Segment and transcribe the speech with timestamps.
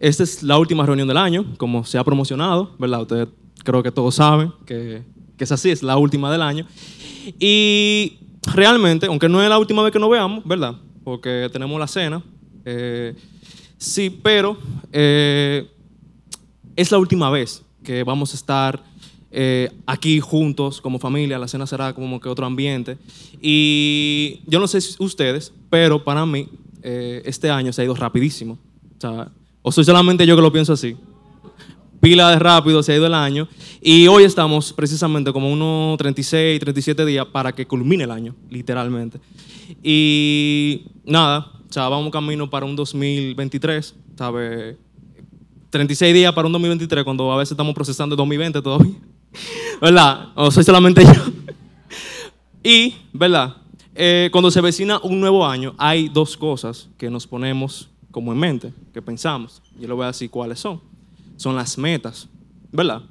[0.00, 3.02] Esta es la última reunión del año, como se ha promocionado, ¿verdad?
[3.02, 3.28] Ustedes
[3.62, 5.04] creo que todos saben que,
[5.36, 6.66] que es así, es la última del año.
[7.38, 8.18] Y
[8.52, 10.74] realmente, aunque no es la última vez que nos veamos, ¿verdad?
[11.04, 12.20] Porque tenemos la cena.
[12.64, 13.14] eh,
[13.78, 14.58] sí, pero
[14.90, 15.70] eh,
[16.74, 18.82] es la última vez que vamos a estar
[19.30, 21.38] eh, aquí juntos como familia.
[21.38, 22.98] La cena será como que otro ambiente.
[23.40, 26.48] Y yo no sé si ustedes, pero para mí
[26.82, 28.58] eh, este año se ha ido rapidísimo.
[29.02, 29.32] Sea,
[29.62, 30.96] o soy solamente yo que lo pienso así.
[32.00, 33.48] Pila de rápido se ha ido el año.
[33.80, 39.18] Y hoy estamos precisamente como unos 36, 37 días para que culmine el año, literalmente.
[39.82, 44.76] Y nada, o sea, vamos camino para un 2023, ¿sabes?
[45.70, 48.94] 36 días para un 2023 cuando a veces estamos procesando el 2020 todavía.
[49.80, 50.28] ¿Verdad?
[50.36, 51.10] O soy solamente yo.
[52.64, 53.56] Y, ¿verdad?
[53.96, 58.38] Eh, cuando se vecina un nuevo año, hay dos cosas que nos ponemos como en
[58.38, 59.60] mente, que pensamos.
[59.80, 60.80] Yo le voy a decir cuáles son.
[61.36, 62.28] Son las metas,
[62.70, 63.02] ¿verdad?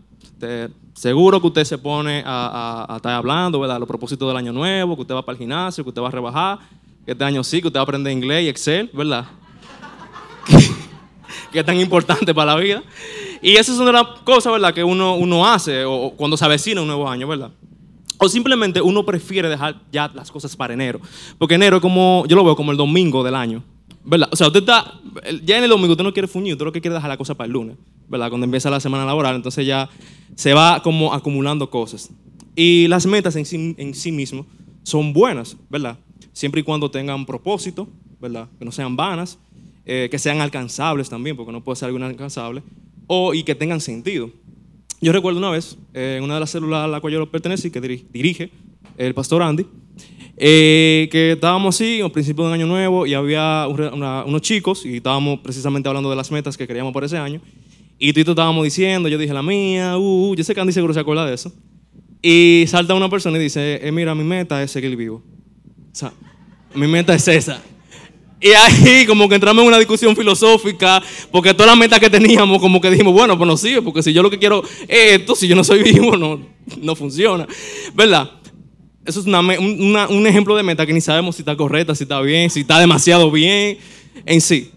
[0.94, 3.80] Seguro que usted se pone a, estar hablando, ¿verdad?
[3.80, 6.12] Los propósitos del año nuevo, que usted va para el gimnasio, que usted va a
[6.12, 6.60] rebajar,
[7.06, 9.26] que este año sí, que usted va a aprender inglés y Excel, ¿verdad?
[11.52, 12.84] que es tan importante para la vida.
[13.42, 16.88] Y esas son las cosas, ¿verdad?, que uno, uno hace o cuando se avecina un
[16.88, 17.52] nuevo año, ¿verdad?
[18.18, 21.02] O simplemente uno prefiere dejar ya las cosas para enero.
[21.40, 23.64] Porque enero es como, yo lo veo como el domingo del año,
[24.04, 24.30] ¿verdad?
[24.32, 25.00] O sea, usted está,
[25.44, 27.18] ya en el domingo usted no quiere fuñir, usted lo que quiere es dejar la
[27.18, 28.30] cosa para el lunes, ¿verdad?
[28.30, 29.90] Cuando empieza la semana laboral, entonces ya
[30.36, 32.10] se va como acumulando cosas.
[32.56, 34.46] Y las metas en sí, en sí mismo
[34.84, 35.98] son buenas, ¿verdad?
[36.34, 37.88] Siempre y cuando tengan propósito,
[38.20, 38.48] ¿verdad?
[38.58, 39.40] Que no sean vanas,
[39.86, 42.64] eh, que sean alcanzables también, porque no puede ser algo inalcanzable,
[43.08, 44.30] o, y que tengan sentido.
[45.02, 47.72] Yo recuerdo una vez, eh, en una de las células a la cual yo pertenecí,
[47.72, 48.52] que diri- dirige
[48.98, 49.66] el pastor Andy,
[50.44, 54.98] eh, que estábamos así, al principio de un año nuevo, y había unos chicos, y
[54.98, 57.40] estábamos precisamente hablando de las metas que queríamos para ese año,
[58.00, 60.96] y tú estábamos diciendo, yo dije la mía, uh, uh, yo sé que Andy seguro
[60.96, 61.54] se acuerda de eso,
[62.24, 65.22] y salta una persona y dice, eh, mira, mi meta es seguir vivo.
[65.92, 66.12] O sea,
[66.74, 67.62] mi meta es esa.
[68.42, 72.60] Y ahí como que entramos en una discusión filosófica, porque todas las metas que teníamos,
[72.60, 75.36] como que dijimos, bueno, pues no sirve, porque si yo lo que quiero es esto,
[75.36, 76.42] si yo no soy vivo, no,
[76.82, 77.46] no funciona.
[77.94, 78.41] ¿Verdad?
[79.06, 82.50] Eso es un- ejemplo de meta que ni sabemos si está correcta, si está bien,
[82.50, 83.78] si está demasiado bien
[84.26, 84.72] en sí.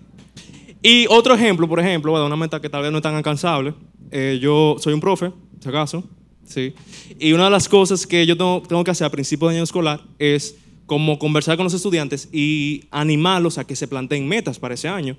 [0.82, 2.26] Y otro ejemplo, por ejemplo, ¿verdad?
[2.26, 3.74] una meta que tal vez no es tan alcanzable.
[4.10, 6.04] eh, yo soy un profe, si acaso,
[6.46, 6.72] ¿sí?
[7.18, 9.64] Y una de las cosas que yo tengo, tengo que hacer a principio de año
[9.64, 14.74] escolar es como conversar con los estudiantes y animarlos a que se planteen metas para
[14.74, 15.16] ese año.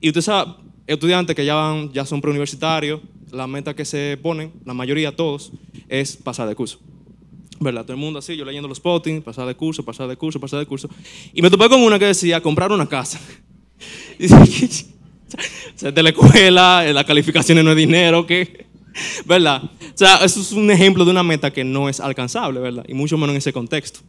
[0.00, 0.52] Y usted sabe,
[0.86, 3.00] estudiantes que ya, van, ya son preuniversitarios,
[3.30, 5.52] la meta que se ponen, la mayoría, todos,
[5.88, 6.80] es pasar de curso.
[7.64, 7.82] ¿Verdad?
[7.82, 10.58] Todo el mundo así, yo leyendo los potings, pasar de curso, pasar de curso, pasar
[10.60, 10.86] de curso.
[11.32, 13.18] Y me topé con una que decía, comprar una casa.
[14.16, 14.86] Y dice,
[15.92, 18.66] de la escuela, las calificaciones no es dinero, ¿qué?
[19.26, 19.64] ¿Verdad?
[19.64, 22.84] O sea, eso es un ejemplo de una meta que no es alcanzable, ¿verdad?
[22.86, 24.00] Y mucho menos en ese contexto,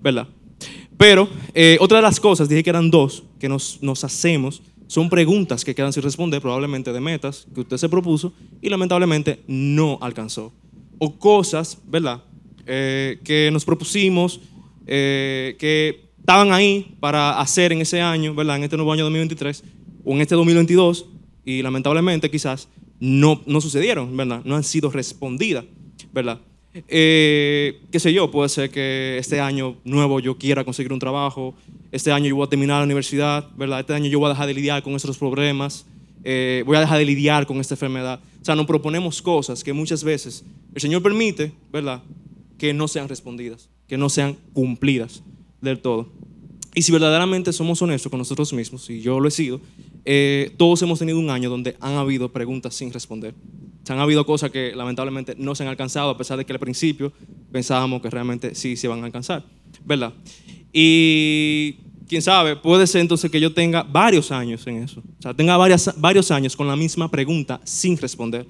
[0.00, 0.26] ¿verdad?
[0.96, 5.10] Pero eh, otra de las cosas, dije que eran dos, que nos, nos hacemos, son
[5.10, 8.32] preguntas que quedan sin responder, probablemente de metas que usted se propuso
[8.62, 10.52] y lamentablemente no alcanzó.
[10.98, 12.22] O cosas, ¿verdad?
[12.72, 14.40] Eh, que nos propusimos,
[14.86, 18.58] eh, que estaban ahí para hacer en ese año, ¿verdad?
[18.58, 19.64] En este nuevo año 2023
[20.04, 21.06] o en este 2022
[21.44, 22.68] y lamentablemente quizás
[23.00, 24.42] no, no sucedieron, ¿verdad?
[24.44, 25.64] No han sido respondidas,
[26.12, 26.38] ¿verdad?
[26.86, 31.56] Eh, qué sé yo, puede ser que este año nuevo yo quiera conseguir un trabajo,
[31.90, 33.80] este año yo voy a terminar la universidad, ¿verdad?
[33.80, 35.86] Este año yo voy a dejar de lidiar con estos problemas,
[36.22, 38.20] eh, voy a dejar de lidiar con esta enfermedad.
[38.40, 42.00] O sea, nos proponemos cosas que muchas veces el Señor permite, ¿verdad?
[42.60, 45.22] Que no sean respondidas, que no sean cumplidas
[45.62, 46.12] del todo.
[46.74, 49.62] Y si verdaderamente somos honestos con nosotros mismos, y yo lo he sido,
[50.04, 53.32] eh, todos hemos tenido un año donde han habido preguntas sin responder.
[53.82, 56.52] O sea, han habido cosas que lamentablemente no se han alcanzado, a pesar de que
[56.52, 57.14] al principio
[57.50, 59.42] pensábamos que realmente sí se van a alcanzar,
[59.86, 60.12] ¿verdad?
[60.70, 61.76] Y
[62.06, 65.00] quién sabe, puede ser entonces que yo tenga varios años en eso.
[65.00, 68.46] O sea, tenga varios años con la misma pregunta sin responder.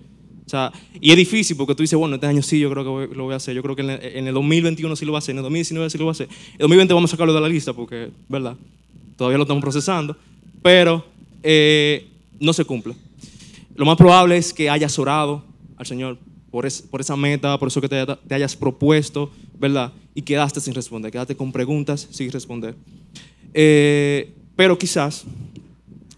[0.50, 2.90] O sea, y es difícil porque tú dices, bueno, este año sí, yo creo que
[2.90, 3.54] voy- lo voy a hacer.
[3.54, 5.42] Yo creo que en el, en el 2021 sí lo voy a hacer, en el
[5.44, 6.26] 2019 sí lo voy a hacer.
[6.28, 8.56] En el 2020 vamos a sacarlo de la lista porque, ¿verdad?
[9.16, 10.16] Todavía lo estamos procesando.
[10.60, 11.04] Pero
[11.44, 12.08] eh,
[12.40, 12.94] no se cumple.
[13.76, 15.44] Lo más probable es que hayas orado
[15.76, 16.18] al Señor
[16.50, 19.92] por, es- por esa meta, por eso que te hayas propuesto, ¿verdad?
[20.16, 22.74] Y quedaste sin responder, quedaste con preguntas sin responder.
[23.54, 25.24] Eh, pero quizás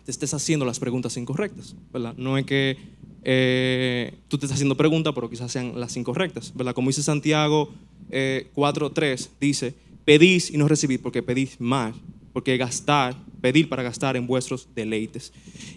[0.07, 2.15] te estés haciendo las preguntas incorrectas, ¿verdad?
[2.17, 2.77] No es que
[3.25, 6.75] eh, tú te estás haciendo preguntas, pero quizás sean las incorrectas, ¿verdad?
[6.75, 7.71] Como dice Santiago
[8.11, 9.75] eh, 4.3, dice,
[10.05, 11.95] pedís y no recibís porque pedís mal
[12.33, 15.33] porque gastar, pedir para gastar en vuestros deleites.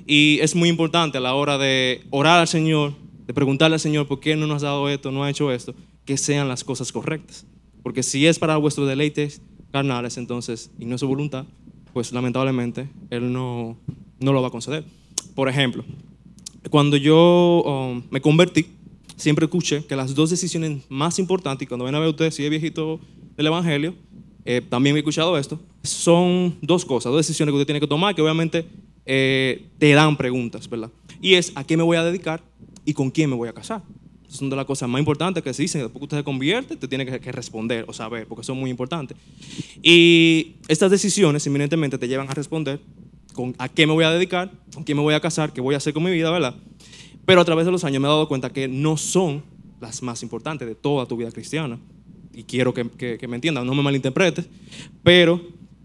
[0.05, 2.93] Y es muy importante a la hora de orar al Señor,
[3.27, 5.73] de preguntarle al Señor por qué no nos ha dado esto, no ha hecho esto,
[6.05, 7.45] que sean las cosas correctas.
[7.83, 11.45] Porque si es para vuestros deleites carnales, entonces, y no es su voluntad,
[11.93, 13.77] pues lamentablemente Él no,
[14.19, 14.85] no lo va a conceder.
[15.33, 15.83] Por ejemplo,
[16.69, 18.65] cuando yo um, me convertí,
[19.15, 22.49] siempre escuché que las dos decisiones más importantes, cuando ven a ver ustedes, si es
[22.49, 22.99] viejito
[23.37, 23.93] del Evangelio,
[24.45, 28.13] eh, también he escuchado esto, son dos cosas, dos decisiones que usted tiene que tomar,
[28.13, 28.65] que obviamente
[29.05, 30.91] eh, te dan preguntas, ¿verdad?
[31.21, 32.43] Y es a qué me voy a dedicar
[32.85, 33.81] y con quién me voy a casar.
[34.27, 35.81] Son de las cosas más importantes que se dicen.
[35.81, 38.69] Después que usted se convierte, te tiene que, que responder o saber, porque son muy
[38.69, 39.17] importantes.
[39.81, 42.79] Y estas decisiones, inminentemente, te llevan a responder
[43.57, 45.77] a qué me voy a dedicar, con quién me voy a casar, qué voy a
[45.77, 46.55] hacer con mi vida, ¿verdad?
[47.25, 49.43] Pero a través de los años me he dado cuenta que no son
[49.81, 51.79] las más importantes de toda tu vida cristiana.
[52.33, 54.47] Y quiero que me entiendan, no me malinterpretes,
[55.03, 55.41] pero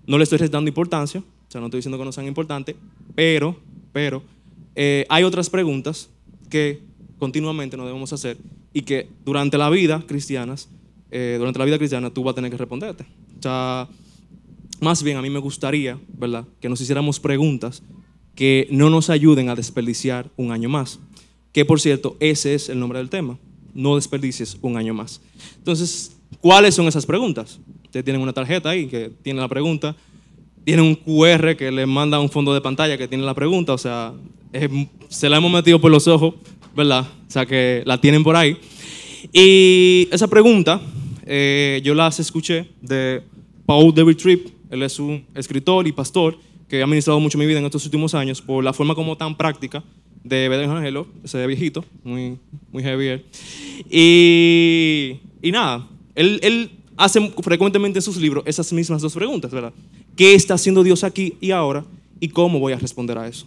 [0.06, 2.75] no le estoy restando importancia, o sea, no estoy diciendo que no sean importantes,
[3.14, 3.56] pero,
[3.93, 4.23] pero,
[4.75, 6.11] eh, hay otras preguntas
[6.49, 6.81] que
[7.19, 8.37] continuamente nos debemos hacer
[8.73, 10.69] y que durante la vida cristianas,
[11.11, 13.05] eh, durante la vida cristiana tú vas a tener que responderte.
[13.38, 13.88] O sea,
[14.81, 17.82] más bien a mí me gustaría, ¿verdad?, que nos hiciéramos preguntas
[18.35, 20.99] que no nos ayuden a desperdiciar un año más.
[21.53, 23.38] Que por cierto, ese es el nombre del tema.
[23.75, 25.21] No desperdicies un año más.
[25.59, 27.61] Entonces, ¿cuáles son esas preguntas?
[27.85, 29.97] Ustedes tienen una tarjeta ahí que tiene la pregunta.
[30.65, 33.73] Tienen un QR que le manda un fondo de pantalla que tiene la pregunta.
[33.75, 34.15] O sea,
[35.09, 36.35] se la hemos metido por los ojos,
[36.75, 37.06] ¿verdad?
[37.29, 38.56] O sea, que la tienen por ahí.
[39.32, 40.81] Y esa pregunta
[41.27, 43.23] eh, yo las escuché de
[43.67, 44.59] Paul David Tripp.
[44.70, 46.38] Él es un escritor y pastor
[46.69, 49.37] que ha ministrado mucho mi vida en estos últimos años por la forma como tan
[49.37, 49.82] práctica
[50.22, 52.38] de ver el Evangelio, ese viejito, muy,
[52.70, 53.25] muy heavy él.
[53.90, 59.72] Y, y nada, él, él hace frecuentemente en sus libros esas mismas dos preguntas, ¿verdad?
[60.14, 61.84] ¿Qué está haciendo Dios aquí y ahora?
[62.20, 63.46] ¿Y cómo voy a responder a eso?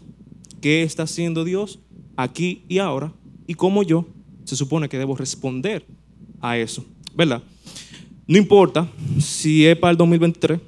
[0.60, 1.80] ¿Qué está haciendo Dios
[2.18, 3.14] aquí y ahora?
[3.48, 4.06] ¿Y cómo yo
[4.44, 5.86] se supone que debo responder
[6.42, 6.84] a eso?
[7.16, 7.44] ¿Verdad?
[8.28, 8.90] No importa
[9.20, 10.60] si es para el 2023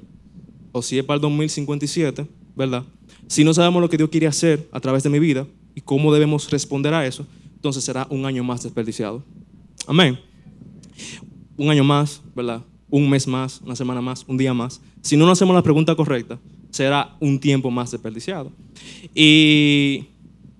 [0.76, 2.84] o si es para el 2057, ¿verdad?
[3.28, 6.12] Si no sabemos lo que Dios quiere hacer a través de mi vida y cómo
[6.12, 9.24] debemos responder a eso, entonces será un año más desperdiciado.
[9.86, 10.18] Amén.
[11.56, 12.62] Un año más, ¿verdad?
[12.90, 14.82] Un mes más, una semana más, un día más.
[15.00, 16.38] Si no nos hacemos la pregunta correcta,
[16.68, 18.52] será un tiempo más desperdiciado.
[19.14, 20.04] Y,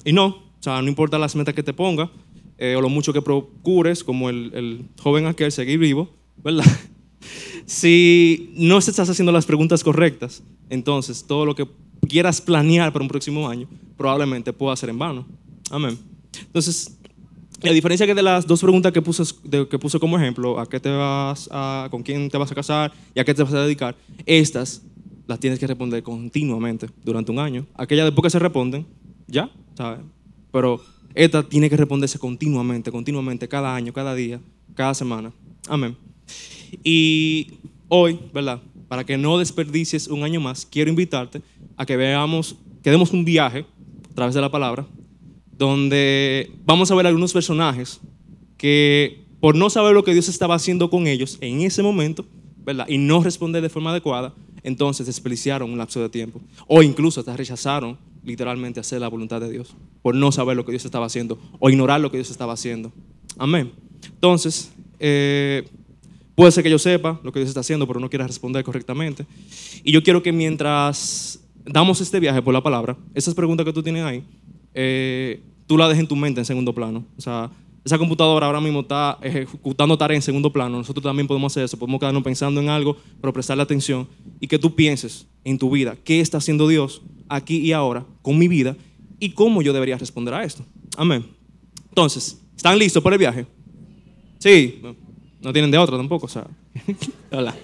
[0.03, 2.09] y no, o sea, no importa las metas que te pongas
[2.57, 6.09] eh, o lo mucho que procures, como el, el joven aquel, seguir vivo,
[6.43, 6.65] ¿verdad?
[7.67, 11.67] Si no estás haciendo las preguntas correctas, entonces todo lo que
[12.09, 15.27] quieras planear para un próximo año probablemente pueda ser en vano.
[15.71, 15.99] Amén.
[16.41, 16.97] Entonces,
[17.63, 20.69] la diferencia que de las dos preguntas que puse, de- que puse como ejemplo, a
[20.69, 23.53] qué te vas a, con quién te vas a casar y a qué te vas
[23.53, 23.97] a dedicar,
[24.27, 24.83] estas
[25.27, 27.67] las tienes que responder continuamente durante un año.
[27.75, 28.87] Aquellas después que se responden,
[29.27, 30.01] ya, ¿sabes?
[30.53, 30.81] Pero
[31.15, 34.39] esta tiene que responderse continuamente, continuamente, cada año, cada día,
[34.77, 35.33] cada semana.
[35.69, 35.97] Amén.
[36.83, 37.53] Y
[37.89, 38.61] hoy, ¿verdad?
[38.89, 41.43] Para que no desperdicies un año más, quiero invitarte
[41.77, 43.65] a que veamos, que demos un viaje
[44.11, 44.87] a través de la palabra,
[45.57, 48.01] donde vamos a ver algunos personajes
[48.57, 52.25] que por no saber lo que Dios estaba haciendo con ellos en ese momento,
[52.65, 52.87] ¿verdad?
[52.89, 56.41] Y no responder de forma adecuada, entonces desperdiciaron un lapso de tiempo.
[56.67, 60.73] O incluso hasta rechazaron literalmente hacer la voluntad de Dios, por no saber lo que
[60.73, 62.93] Dios estaba haciendo o ignorar lo que Dios estaba haciendo.
[63.39, 63.73] Amén.
[64.05, 65.69] Entonces, eh,
[66.37, 69.27] puede ser que yo sepa lo que Dios está haciendo, pero no quiera responder correctamente.
[69.83, 73.83] Y yo quiero que mientras damos este viaje por la palabra, esas preguntas que tú
[73.83, 74.23] tienes ahí,
[74.75, 77.05] eh, tú las dejes en tu mente en segundo plano.
[77.17, 77.51] O sea,
[77.85, 80.79] esa computadora ahora mismo está ejecutando tareas en segundo plano.
[80.79, 81.79] Nosotros también podemos hacer eso.
[81.79, 84.07] Podemos quedarnos pensando en algo, pero prestarle atención
[84.39, 88.39] y que tú pienses en tu vida qué está haciendo Dios aquí y ahora con
[88.39, 88.77] mi vida
[89.19, 90.65] y cómo yo debería responder a esto.
[90.97, 91.25] Amén.
[91.89, 93.47] Entonces, ¿están listos para el viaje?
[94.39, 94.81] Sí,
[95.41, 96.47] no, tienen de otra tampoco, o sea.
[97.31, 97.55] Hola.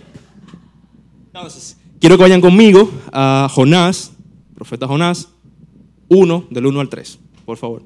[1.26, 4.12] Entonces, quiero que vayan conmigo a Jonás,
[4.54, 5.28] profeta Jonás,
[6.08, 7.82] 1, del 1 al 3, por favor.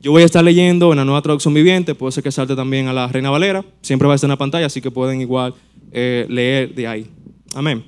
[0.00, 2.86] Yo voy a estar leyendo en la nueva traducción viviente, puede ser que salte también
[2.88, 5.54] a la Reina Valera, siempre va a estar en la pantalla, así que pueden igual
[5.90, 7.06] eh, leer de ahí.
[7.54, 7.84] Amén.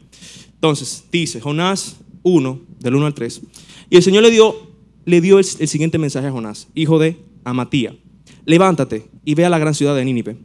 [0.54, 3.42] Entonces, dice Jonás 1, del 1 al 3.
[3.90, 4.54] Y el Señor le dio,
[5.04, 7.94] le dio el siguiente mensaje a Jonás, hijo de Amatía.
[8.46, 10.36] Levántate y ve a la gran ciudad de Nínive.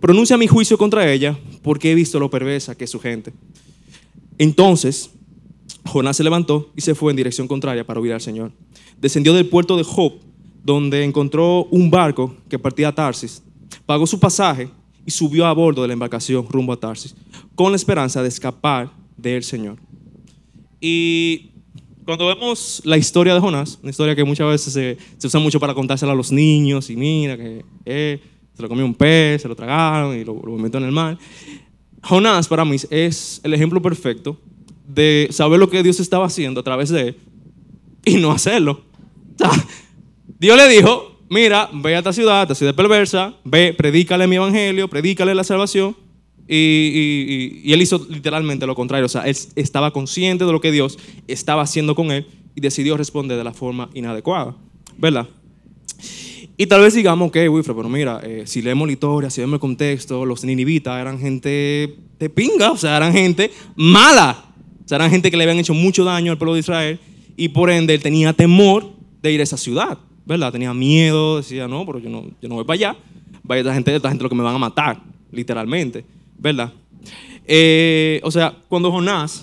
[0.00, 3.32] Pronuncia mi juicio contra ella, porque he visto lo perversa que es su gente.
[4.38, 5.10] Entonces,
[5.84, 8.52] Jonás se levantó y se fue en dirección contraria para huir al Señor.
[8.98, 10.14] Descendió del puerto de Job,
[10.64, 13.42] donde encontró un barco que partía a Tarsis.
[13.86, 14.70] Pagó su pasaje
[15.04, 17.14] y subió a bordo de la embarcación rumbo a Tarsis,
[17.54, 19.78] con la esperanza de escapar del Señor.
[20.80, 21.49] Y
[22.10, 25.60] cuando vemos la historia de Jonás, una historia que muchas veces se, se usa mucho
[25.60, 28.20] para contársela a los niños, y mira que eh,
[28.52, 31.16] se lo comió un pez, se lo tragaron y lo, lo en el mar.
[32.02, 34.36] Jonás para mí es el ejemplo perfecto
[34.88, 37.16] de saber lo que Dios estaba haciendo a través de él
[38.04, 38.82] y no hacerlo.
[39.36, 39.52] O sea,
[40.36, 44.88] Dios le dijo, mira, ve a esta ciudad, esta ciudad perversa, ve, predícale mi evangelio,
[44.88, 45.94] predícale la salvación.
[46.52, 49.06] Y, y- él hizo literalmente lo contrario.
[49.06, 52.26] O sea, él estaba consciente de lo que Dios estaba haciendo con él
[52.56, 54.56] y decidió responder de la forma inadecuada.
[54.98, 55.28] ¿Verdad?
[56.56, 59.54] Y tal vez digamos, ok, Wilfred, pero mira, eh, si leemos la historia, si vemos
[59.54, 64.44] el contexto, los ninivitas eran gente de pinga, o sea, eran gente mala.
[64.84, 66.98] O sea, eran gente que le habían hecho mucho daño al pueblo de Israel
[67.36, 68.90] y por ende él tenía temor
[69.22, 70.52] de ir a esa ciudad, ¿verdad?
[70.52, 72.96] Tenía miedo, decía, no, pero yo no, yo no voy para allá.
[73.42, 75.00] Vaya esta gente, esta gente lo que me van a matar,
[75.32, 76.04] literalmente,
[76.40, 76.72] ¿verdad?
[77.46, 79.42] Eh, o sea, cuando Jonás,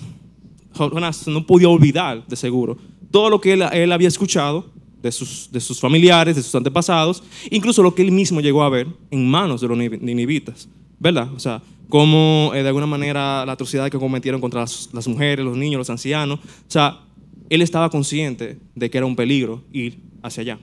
[0.74, 2.76] Jonás no podía olvidar, de seguro,
[3.10, 4.66] todo lo que él, había escuchado
[5.02, 8.68] de sus, de sus familiares, de sus antepasados, incluso lo que él mismo llegó a
[8.68, 11.32] ver en manos de los nini- ninivitas, ¿verdad?
[11.34, 15.44] O sea, cómo eh, de alguna manera la atrocidad que cometieron contra las, las mujeres,
[15.44, 17.00] los niños, los ancianos, o sea,
[17.48, 20.58] él estaba consciente de que era un peligro ir hacia allá.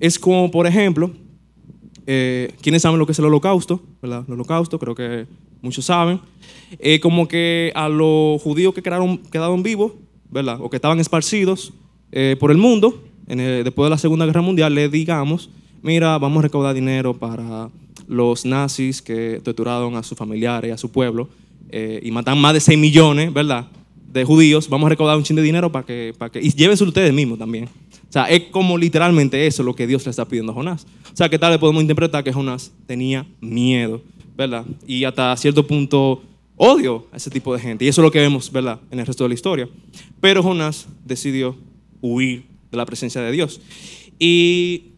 [0.00, 1.10] Es como, por ejemplo,
[2.06, 3.80] eh, ¿quiénes saben lo que es el holocausto?
[4.02, 4.24] ¿verdad?
[4.26, 5.26] El holocausto, creo que
[5.62, 6.20] muchos saben.
[6.78, 9.92] Eh, como que a los judíos que quedaron, quedaron vivos,
[10.30, 10.58] ¿verdad?
[10.60, 11.72] O que estaban esparcidos
[12.12, 15.50] eh, por el mundo, después de la Segunda Guerra Mundial, le digamos,
[15.82, 17.70] mira, vamos a recaudar dinero para
[18.10, 21.28] los nazis que torturaron a sus familiares a su pueblo
[21.70, 23.68] eh, y matan más de 6 millones, ¿verdad?
[24.12, 26.40] De judíos, vamos a recaudar un chin de dinero para que, para que...
[26.40, 27.66] Y llévense ustedes mismos también.
[27.66, 30.84] O sea, es como literalmente eso lo que Dios le está pidiendo a Jonás.
[31.12, 34.02] O sea, que tal vez podemos interpretar que Jonás tenía miedo,
[34.40, 34.64] ¿verdad?
[34.86, 36.22] Y hasta cierto punto
[36.56, 37.84] odio a ese tipo de gente.
[37.84, 38.80] Y eso es lo que vemos, ¿verdad?
[38.90, 39.68] En el resto de la historia.
[40.18, 41.58] Pero Jonás decidió
[42.00, 43.60] huir de la presencia de Dios.
[44.18, 44.92] Y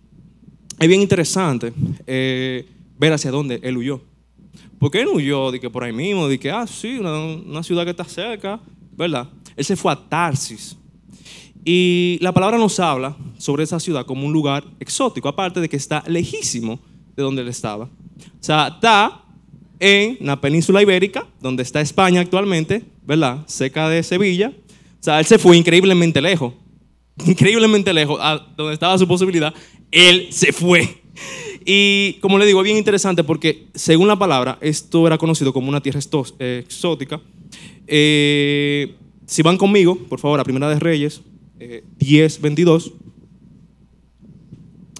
[0.78, 1.72] es bien interesante
[2.06, 2.68] eh,
[3.00, 4.00] ver hacia dónde él huyó.
[4.78, 7.82] Porque él huyó de que por ahí mismo, de que, ah, sí, una, una ciudad
[7.82, 8.60] que está cerca,
[8.96, 9.28] ¿verdad?
[9.56, 10.76] Él se fue a Tarsis.
[11.64, 15.76] Y la palabra nos habla sobre esa ciudad como un lugar exótico, aparte de que
[15.76, 16.78] está lejísimo
[17.16, 17.88] de donde él estaba.
[18.42, 19.21] O sea, está
[19.82, 23.38] en la península ibérica, donde está España actualmente, ¿verdad?
[23.48, 24.52] Cerca de Sevilla.
[24.54, 26.54] O sea, él se fue increíblemente lejos.
[27.26, 29.52] Increíblemente lejos, a donde estaba su posibilidad,
[29.90, 31.02] él se fue.
[31.64, 35.68] Y como le digo, es bien interesante porque según la palabra, esto era conocido como
[35.68, 35.98] una tierra
[36.38, 37.20] eh, exótica.
[37.88, 38.94] Eh,
[39.26, 41.22] si van conmigo, por favor, a Primera de Reyes,
[41.58, 42.92] eh, 10, 22.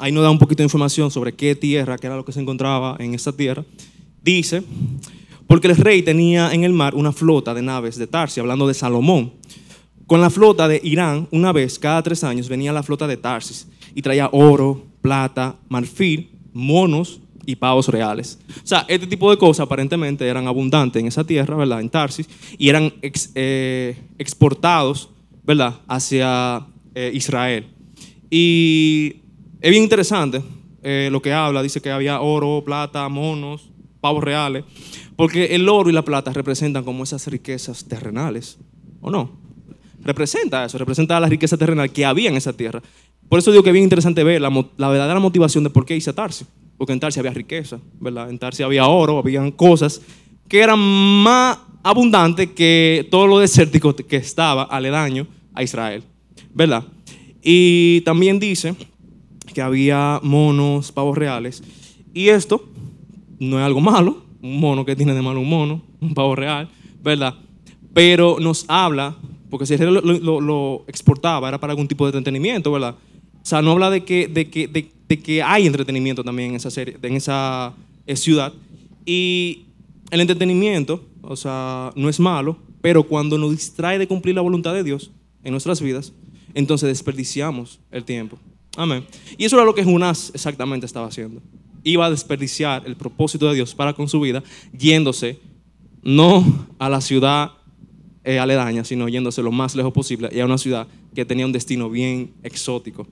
[0.01, 2.41] Ahí nos da un poquito de información sobre qué tierra, qué era lo que se
[2.41, 3.65] encontraba en esta tierra.
[4.23, 4.62] Dice,
[5.47, 8.75] porque el rey tenía en el mar una flota de naves de Tarsi, hablando de
[8.75, 9.33] Salomón.
[10.07, 13.67] Con la flota de Irán, una vez cada tres años venía la flota de Tarsis
[13.95, 18.38] y traía oro, plata, marfil, monos y pavos reales.
[18.62, 21.81] O sea, este tipo de cosas aparentemente eran abundantes en esa tierra, ¿verdad?
[21.81, 25.11] En Tarsis, y eran eh, exportados,
[25.43, 25.81] ¿verdad?
[25.88, 27.67] Hacia eh, Israel.
[28.31, 29.17] Y
[29.61, 30.43] es bien interesante
[30.83, 33.72] eh, lo que habla, dice que había oro, plata, monos,
[34.03, 34.65] pavos reales,
[35.17, 38.59] porque el oro y la plata representan como esas riquezas terrenales,
[39.01, 39.41] ¿o no?
[40.05, 42.83] representa eso, representa la riqueza terrenal que había en esa tierra.
[43.29, 45.97] Por eso digo que es bien interesante ver la, la verdadera motivación de por qué
[45.97, 46.45] hice Tarsi.
[46.77, 48.29] Porque en Tarsi había riqueza, ¿verdad?
[48.29, 50.01] En Tarsi había oro, habían cosas
[50.49, 56.03] que eran más abundantes que todo lo desértico que estaba aledaño a Israel,
[56.53, 56.85] ¿verdad?
[57.43, 58.75] Y también dice
[59.55, 61.63] que había monos, pavos reales.
[62.15, 62.69] Y esto
[63.49, 66.69] no es algo malo, un mono que tiene de malo un mono, un pavo real,
[67.03, 67.35] ¿verdad?
[67.93, 69.17] Pero nos habla,
[69.51, 70.01] porque si lo,
[70.41, 72.95] lo- exportaba era para algún tipo de entretenimiento, ¿verdad?
[73.43, 76.71] O sea, no habla de que, de que, de que hay entretenimiento también en esa,
[76.71, 77.75] serie, en esa
[78.07, 78.53] eh, ciudad.
[79.05, 79.65] Y
[80.11, 84.73] el entretenimiento, o sea, no es malo, pero cuando nos distrae de cumplir la voluntad
[84.75, 85.11] de Dios
[85.45, 86.13] en nuestras vidas,
[86.55, 88.39] entonces desperdiciamos el tiempo.
[88.77, 89.05] Amén.
[89.37, 91.43] Y eso era lo que Jonás exactamente estaba haciendo.
[91.85, 94.43] Iba a desperdiciar el propósito de Dios para con su vida,
[94.77, 95.39] yéndose
[96.03, 97.53] no a la ciudad
[98.25, 101.53] eh, aledaña, sino yéndose lo más lejos posible y a una ciudad que tenía un
[101.53, 103.07] destino bien exótico.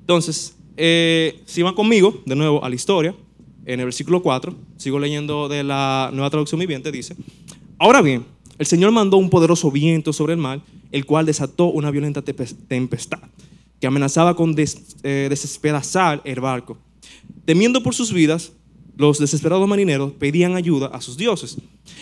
[0.00, 3.14] Entonces, eh, si van conmigo de nuevo a la historia,
[3.66, 7.14] en el versículo 4, sigo leyendo de la nueva traducción viviente, dice,
[7.78, 8.24] ahora bien,
[8.58, 10.60] el Señor mandó un poderoso viento sobre el mar,
[10.90, 13.20] el cual desató una violenta tempestad
[13.80, 16.78] que amenazaba con des- eh, despedazar el barco.
[17.48, 18.52] Temiendo por sus vidas,
[18.98, 21.56] los desesperados marineros pedían ayuda a sus dioses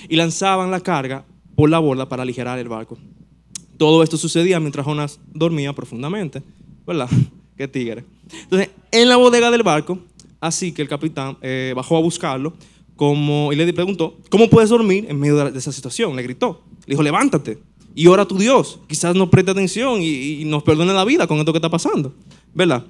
[0.08, 1.24] y lanzaban la carga
[1.54, 2.98] por la borda para aligerar el barco.
[3.76, 6.42] Todo esto sucedía mientras Jonás dormía profundamente,
[6.84, 7.08] ¿verdad?
[7.56, 8.04] Qué tigre.
[8.42, 10.00] Entonces, en la bodega del barco,
[10.40, 12.52] así que el capitán eh, bajó a buscarlo
[12.96, 16.16] como, y le preguntó, ¿cómo puedes dormir en medio de esa situación?
[16.16, 16.64] Le gritó.
[16.86, 17.60] Le dijo, levántate
[17.94, 18.80] y ora a tu Dios.
[18.88, 22.12] Quizás nos preste atención y, y nos perdone la vida con esto que está pasando,
[22.52, 22.84] ¿verdad?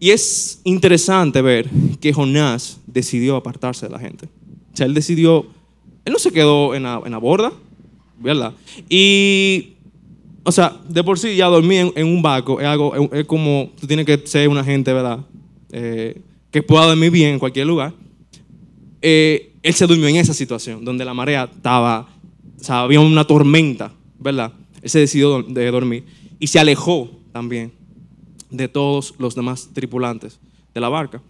[0.00, 1.68] Y es interesante ver
[2.00, 4.26] que Jonás decidió apartarse de la gente.
[4.72, 5.46] O sea, él decidió,
[6.06, 7.52] él no se quedó en la, en la borda,
[8.18, 8.54] ¿verdad?
[8.88, 9.74] Y,
[10.42, 13.86] o sea, de por sí ya dormir en, un barco es algo, es, como, tú
[13.86, 15.20] tienes que ser una gente, ¿verdad?
[15.70, 16.18] Eh,
[16.50, 17.92] que pueda dormir bien en cualquier lugar.
[19.02, 22.08] Eh, él se durmió en esa situación, donde la marea estaba,
[22.58, 24.50] o sea, había una tormenta, ¿verdad?
[24.80, 26.04] Él se decidió de dormir
[26.38, 27.79] y se alejó también
[28.50, 30.40] de todos los demás tripulantes
[30.74, 31.22] de la barca.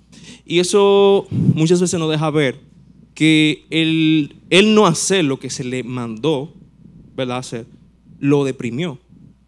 [0.45, 2.61] Y eso muchas veces nos deja ver
[3.15, 6.53] que él, él no hacer lo que se le mandó,
[7.17, 7.39] ¿verdad?
[7.39, 7.67] Hacer,
[8.19, 8.99] lo deprimió.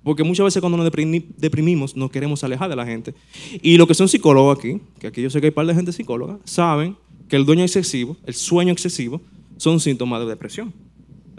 [0.03, 0.91] Porque muchas veces cuando nos
[1.39, 3.15] deprimimos nos queremos alejar de la gente.
[3.63, 5.75] Y lo que son psicólogos aquí, que aquí yo sé que hay un par de
[5.75, 6.97] gente psicóloga, saben
[7.29, 9.21] que el dueño excesivo, el sueño excesivo,
[9.57, 10.73] son síntomas de depresión.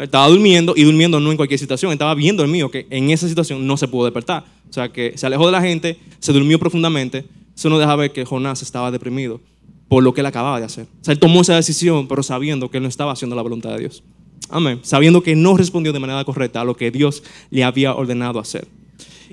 [0.03, 3.27] Estaba durmiendo y durmiendo no en cualquier situación, estaba viendo el mío que en esa
[3.27, 4.43] situación no se pudo despertar.
[4.69, 7.25] O sea, que se alejó de la gente, se durmió profundamente.
[7.55, 9.39] Eso nos deja ver que Jonás estaba deprimido
[9.87, 10.85] por lo que él acababa de hacer.
[11.01, 13.71] O sea, él tomó esa decisión, pero sabiendo que él no estaba haciendo la voluntad
[13.71, 14.03] de Dios.
[14.49, 14.79] Amén.
[14.81, 18.67] Sabiendo que no respondió de manera correcta a lo que Dios le había ordenado hacer.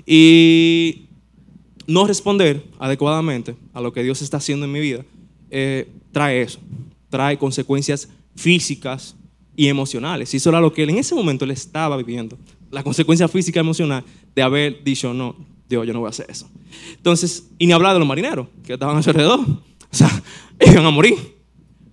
[0.05, 1.07] Y
[1.87, 5.03] no responder adecuadamente a lo que Dios está haciendo en mi vida
[5.51, 6.59] eh, trae eso.
[7.09, 9.15] Trae consecuencias físicas
[9.55, 10.33] y emocionales.
[10.33, 12.37] Y eso era lo que él en ese momento le estaba viviendo.
[12.69, 14.03] La consecuencia física y emocional
[14.35, 15.35] de haber dicho, no,
[15.67, 16.49] Dios, yo no voy a hacer eso.
[16.95, 19.39] Entonces, y ni hablar de los marineros que estaban a su alrededor.
[19.39, 20.09] O sea,
[20.65, 21.15] iban a morir,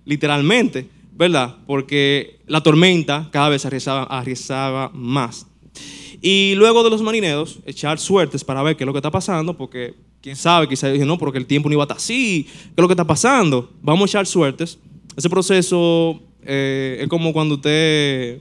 [0.05, 1.57] literalmente, ¿verdad?
[1.67, 5.45] Porque la tormenta cada vez arriesgaba, arriesgaba más.
[6.21, 9.55] Y luego de los marineros, echar suertes para ver qué es lo que está pasando,
[9.55, 12.73] porque quién sabe, quizás dije, no, porque el tiempo no iba a estar así, qué
[12.75, 13.69] es lo que está pasando.
[13.81, 14.77] Vamos a echar suertes.
[15.15, 18.39] Ese proceso eh, es como cuando usted,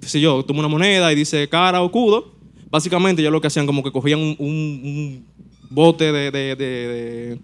[0.00, 2.38] qué sé yo, toma una moneda y dice cara o cudo
[2.70, 5.24] básicamente ya lo que hacían como que cogían un,
[5.70, 7.38] bote de,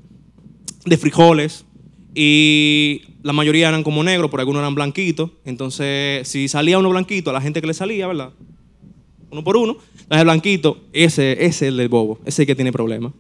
[0.99, 1.65] frijoles
[2.15, 5.31] y la mayoría eran como negros, pero algunos eran blanquitos.
[5.45, 8.31] Entonces, si salía uno blanquito, a la gente que le salía, ¿verdad?
[9.31, 9.77] Uno por uno.
[10.11, 13.13] El blanquito, ese, ese es el del bobo, ese es el que tiene problemas.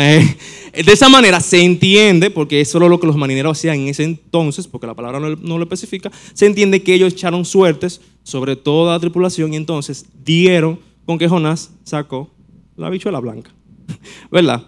[0.00, 0.36] Eh,
[0.84, 4.04] de esa manera se entiende, porque eso es lo que los marineros hacían en ese
[4.04, 8.92] entonces, porque la palabra no, lo especifica, se entiende que ellos echaron suertes sobre toda
[8.92, 12.30] la tripulación y entonces dieron con que Jonás sacó
[12.76, 13.50] la bichuela blanca.
[14.30, 14.64] ¿Verdad?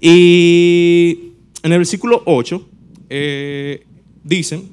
[0.00, 1.20] Y
[1.62, 2.68] en el versículo 8
[3.08, 3.86] eh,
[4.24, 4.68] dicen,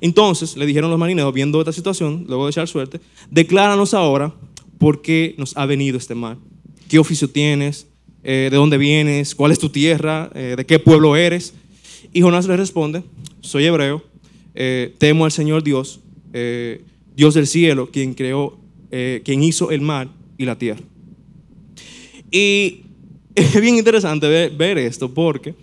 [0.00, 4.32] entonces le dijeron los marineros, viendo esta situación, luego de echar suerte, decláranos ahora
[4.78, 6.38] por qué nos ha venido este mal.
[6.88, 7.89] ¿Qué oficio tienes?
[8.22, 9.34] Eh, ¿De dónde vienes?
[9.34, 10.30] ¿Cuál es tu tierra?
[10.34, 11.54] Eh, ¿De qué pueblo eres?
[12.12, 13.02] Y Jonás le responde,
[13.40, 14.02] soy hebreo,
[14.98, 16.00] temo al Señor Dios,
[17.14, 18.58] Dios del cielo, quien creó,
[18.90, 20.80] quien hizo el mar y la tierra.
[22.32, 22.80] Y
[23.34, 25.54] es bien interesante ver, esto porque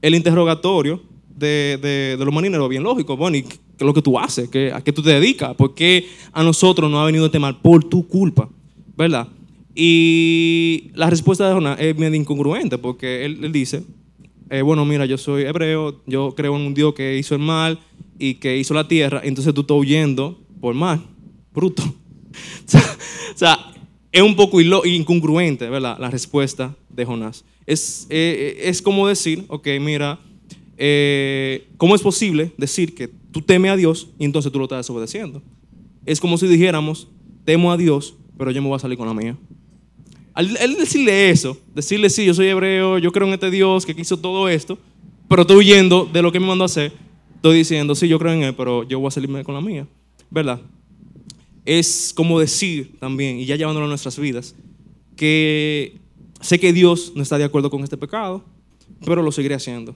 [0.00, 1.02] el interrogatorio
[1.36, 3.36] de, de, los marineros, bien lógico, bueno,
[3.76, 4.48] qué es lo que tú haces?
[4.48, 5.54] ¿Qué, ¿A qué tú te dedicas?
[5.54, 7.60] ¿Por qué a nosotros no ha venido este mal?
[7.60, 8.48] Por tu culpa,
[8.96, 9.28] ¿verdad?
[9.78, 13.82] Y la respuesta de Jonás es medio incongruente porque él, dice,
[14.48, 17.78] eh, bueno, mira, yo soy hebreo, yo creo en un Dios que hizo el mal
[18.18, 21.02] y que hizo la tierra, entonces tú estás huyendo por mal,
[21.52, 21.82] bruto.
[21.84, 23.58] o sea,
[24.10, 25.98] es un poco incongruente, ¿verdad?
[26.00, 27.44] La respuesta de Jonás.
[27.66, 30.18] Es, eh, es como decir, ok, mira,
[30.78, 34.78] eh, ¿cómo es posible decir que tú temes a Dios y entonces tú lo estás
[34.78, 35.42] desobedeciendo?
[36.06, 37.08] Es como si dijéramos,
[37.44, 39.36] temo a Dios, pero yo me voy a salir con la mía.
[40.36, 44.18] Al, decirle eso, decirle, sí, yo soy hebreo, yo creo en este Dios que hizo
[44.18, 44.78] todo esto,
[45.28, 46.92] pero estoy huyendo de lo que me mandó a hacer,
[47.34, 49.88] estoy diciendo, sí, yo creo en Él, pero yo voy a salirme con la mía,
[50.30, 50.60] ¿verdad?
[51.66, 54.54] es como decir también, y ya llevándolo a nuestras vidas,
[55.16, 55.98] que
[56.40, 58.44] sé que Dios no está de acuerdo con este pecado,
[59.04, 59.94] pero lo seguiré haciendo.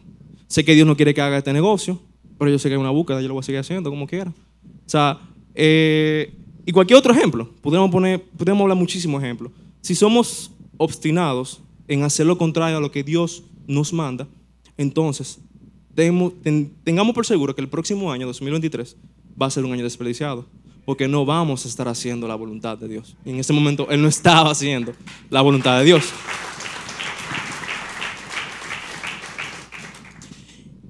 [0.48, 1.98] Sé que Dios no quiere que haga este negocio,
[2.38, 4.31] pero yo sé que hay una búsqueda, yo lo voy a seguir haciendo como quiera.
[4.31, 5.20] O sea,
[5.55, 6.35] eh,
[6.66, 9.53] y cualquier otro ejemplo, podríamos, poner, podríamos hablar muchísimos ejemplos.
[9.80, 14.28] Si somos obstinados en hacer lo contrario a lo que Dios nos manda,
[14.76, 15.40] entonces
[15.94, 18.96] tengamos por seguro que el próximo año, 2023,
[19.40, 20.46] va a ser un año desperdiciado
[20.84, 23.16] porque no vamos a estar haciendo la voluntad de Dios.
[23.24, 24.92] Y en ese momento él no estaba haciendo
[25.28, 26.04] la voluntad de Dios.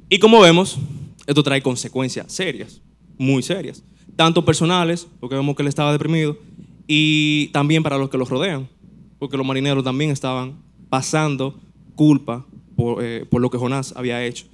[0.09, 0.79] Y como vemos,
[1.27, 2.81] esto trae consecuencias serias,
[3.19, 3.85] muy serias,
[4.17, 6.39] tanto personales, porque vemos que él estaba deprimido,
[6.87, 8.69] y también para los que los rodean.
[9.21, 10.57] Porque los marineros también estaban
[10.89, 11.55] pasando
[11.95, 14.47] culpa por, eh, por lo que Jonás había hecho.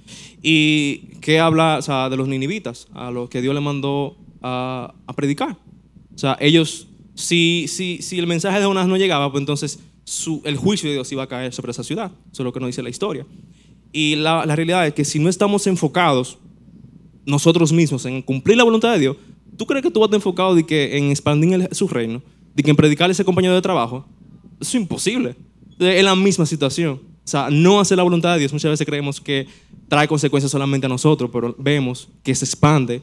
[0.43, 4.93] ¿Y qué habla o sea, de los ninivitas, a los que Dios le mandó a,
[5.07, 5.57] a predicar?
[6.13, 10.41] O sea, ellos, si, si, si el mensaje de Jonás no llegaba, pues entonces su-
[10.45, 12.11] el juicio de Dios iba a caer sobre esa ciudad.
[12.31, 13.25] Eso es lo que nos dice la historia.
[13.93, 16.37] Y la, la realidad es que si no estamos enfocados
[17.25, 19.17] nosotros mismos en cumplir la voluntad de Dios,
[19.57, 22.21] ¿tú crees que tú vas a estar enfocado de que en expandir el- su reino?
[22.55, 24.05] ¿De que en predicarle a ese compañero de trabajo?
[24.59, 25.35] Es imposible.
[25.79, 27.01] Es la misma situación.
[27.27, 29.47] O sea, no hacer la voluntad de Dios muchas veces creemos que
[29.87, 33.01] trae consecuencias solamente a nosotros, pero vemos que se expande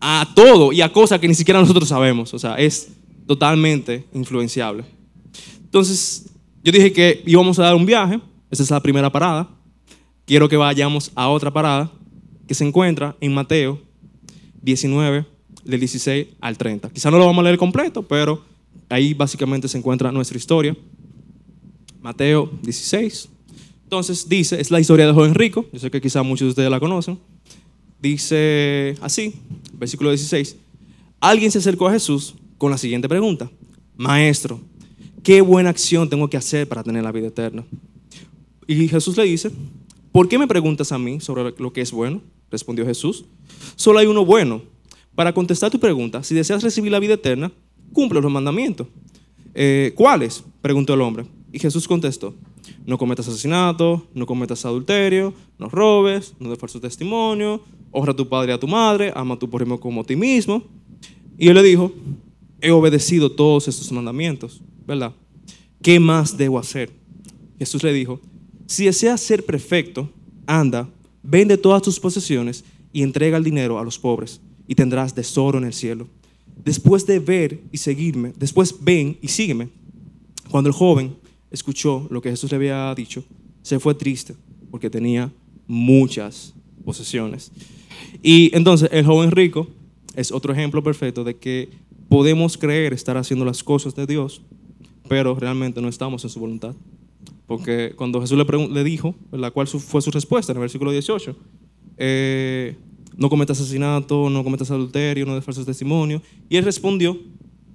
[0.00, 2.34] a todo y a cosas que ni siquiera nosotros sabemos.
[2.34, 2.88] O sea, es
[3.26, 4.84] totalmente influenciable.
[5.64, 6.26] Entonces,
[6.62, 8.20] yo dije que íbamos a dar un viaje.
[8.50, 9.48] Esa es la primera parada.
[10.24, 11.90] Quiero que vayamos a otra parada
[12.46, 13.80] que se encuentra en Mateo
[14.62, 15.26] 19,
[15.64, 16.90] del 16 al 30.
[16.90, 18.42] Quizá no lo vamos a leer completo, pero
[18.88, 20.76] ahí básicamente se encuentra nuestra historia.
[22.00, 23.28] Mateo 16.
[23.84, 25.66] Entonces dice, es la historia del joven rico.
[25.72, 27.18] Yo sé que quizá muchos de ustedes la conocen.
[28.00, 29.34] Dice así,
[29.72, 30.56] versículo 16.
[31.20, 33.50] Alguien se acercó a Jesús con la siguiente pregunta.
[33.96, 34.60] Maestro,
[35.22, 37.64] ¿qué buena acción tengo que hacer para tener la vida eterna?
[38.66, 39.50] Y Jesús le dice,
[40.12, 42.20] ¿por qué me preguntas a mí sobre lo que es bueno?
[42.50, 43.24] Respondió Jesús.
[43.76, 44.62] Solo hay uno bueno.
[45.14, 47.52] Para contestar tu pregunta, si deseas recibir la vida eterna,
[47.94, 48.86] cumple los mandamientos.
[49.54, 50.44] Eh, ¿Cuáles?
[50.60, 51.24] Preguntó el hombre.
[51.50, 52.34] Y Jesús contestó,
[52.84, 58.28] no cometas asesinato, no cometas adulterio, no robes, no des falso testimonio, honra a tu
[58.28, 60.64] padre y a tu madre, ama a tu prójimo como a ti mismo.
[61.38, 61.92] Y él le dijo,
[62.60, 65.12] he obedecido todos estos mandamientos, ¿verdad?
[65.80, 66.90] ¿Qué más debo hacer?
[67.58, 68.20] Jesús le dijo,
[68.66, 70.10] si deseas ser perfecto,
[70.46, 70.88] anda,
[71.22, 75.64] vende todas tus posesiones y entrega el dinero a los pobres y tendrás tesoro en
[75.64, 76.08] el cielo.
[76.62, 79.68] Después de ver y seguirme, después ven y sígueme.
[80.50, 81.16] Cuando el joven
[81.50, 83.24] escuchó lo que Jesús le había dicho,
[83.62, 84.34] se fue triste
[84.70, 85.32] porque tenía
[85.66, 87.50] muchas posesiones.
[88.22, 89.68] Y entonces el joven rico
[90.14, 91.70] es otro ejemplo perfecto de que
[92.08, 94.42] podemos creer estar haciendo las cosas de Dios,
[95.08, 96.74] pero realmente no estamos en su voluntad.
[97.46, 101.36] Porque cuando Jesús le, le dijo, la cual fue su respuesta en el versículo 18,
[101.96, 102.76] eh,
[103.16, 106.22] no cometas asesinato, no cometas adulterio, no des falsos testimonios.
[106.48, 107.18] Y él respondió,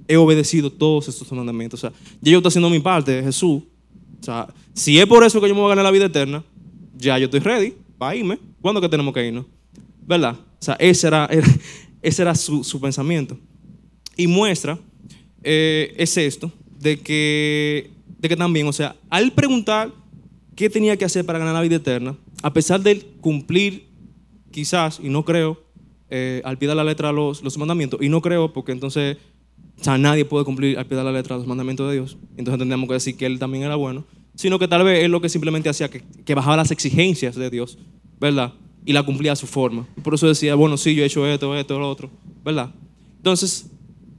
[0.08, 1.84] he obedecido todos estos mandamientos.
[1.84, 3.63] O sea, ya yo estoy haciendo mi parte, Jesús.
[4.19, 6.43] O sea, si es por eso que yo me voy a ganar la vida eterna,
[6.97, 8.39] ya yo estoy ready para irme.
[8.62, 9.45] ¿Cuándo que tenemos que irnos?
[10.06, 10.36] ¿Verdad?
[10.36, 11.30] O sea, ese era,
[12.02, 13.38] ese era su, su pensamiento.
[14.17, 14.78] Y muestra
[15.43, 19.91] eh, es esto, de que, de que también, o sea, al preguntar
[20.56, 23.88] qué tenía que hacer para ganar la vida eterna, a pesar de cumplir
[24.52, 25.62] quizás, y no creo,
[26.10, 29.18] eh, al pie de la letra los, los mandamientos, y no creo porque entonces,
[30.00, 32.94] nadie puede cumplir al pie de la letra los mandamientos de Dios, entonces tendríamos que
[32.94, 35.90] decir que él también era bueno, sino que tal vez él lo que simplemente hacía,
[35.90, 37.78] que, que bajaba las exigencias de Dios,
[38.20, 38.54] ¿verdad?
[38.86, 39.86] Y la cumplía a su forma.
[40.02, 42.10] Por eso decía, bueno, sí, yo he hecho esto, esto, lo otro,
[42.44, 42.74] ¿verdad?
[43.18, 43.70] Entonces,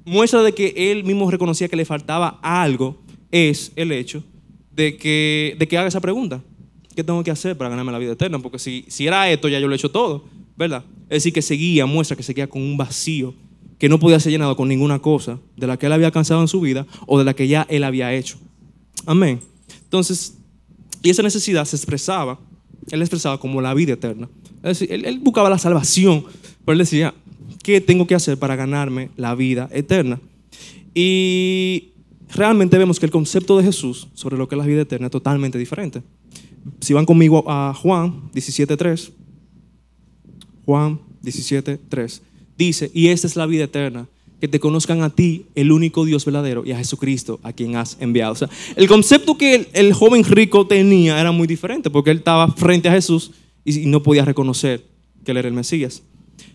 [0.04, 2.98] muestra de que él mismo reconocía que le faltaba algo
[3.30, 4.22] es el hecho
[4.72, 6.42] de que, de que haga esa pregunta.
[6.94, 8.38] ¿Qué tengo que hacer para ganarme la vida eterna?
[8.38, 10.24] Porque si, si era esto, ya yo lo he hecho todo,
[10.56, 10.84] ¿verdad?
[11.04, 13.34] Es decir, que seguía, muestra que seguía con un vacío
[13.78, 16.48] que no podía ser llenado con ninguna cosa de la que él había alcanzado en
[16.48, 18.36] su vida o de la que ya él había hecho.
[19.06, 19.40] Amén.
[19.84, 20.36] Entonces,
[21.02, 22.38] y esa necesidad se expresaba,
[22.90, 24.28] él expresaba como la vida eterna.
[24.62, 26.24] Es decir, él, él buscaba la salvación,
[26.64, 27.14] pero él decía,
[27.62, 30.20] ¿qué tengo que hacer para ganarme la vida eterna?
[30.94, 31.92] Y
[32.34, 35.12] realmente vemos que el concepto de Jesús sobre lo que es la vida eterna es
[35.12, 36.02] totalmente diferente.
[36.80, 39.10] Si van conmigo a Juan 17.3,
[40.64, 42.20] Juan 17.3,
[42.56, 44.06] dice, y esta es la vida eterna,
[44.40, 47.96] que te conozcan a ti, el único Dios verdadero, y a Jesucristo, a quien has
[48.00, 48.32] enviado.
[48.32, 52.48] O sea, el concepto que el, joven rico tenía era muy diferente, porque él estaba
[52.48, 53.32] frente a Jesús
[53.64, 54.84] y, y no podía reconocer
[55.24, 56.02] que él era el Mesías.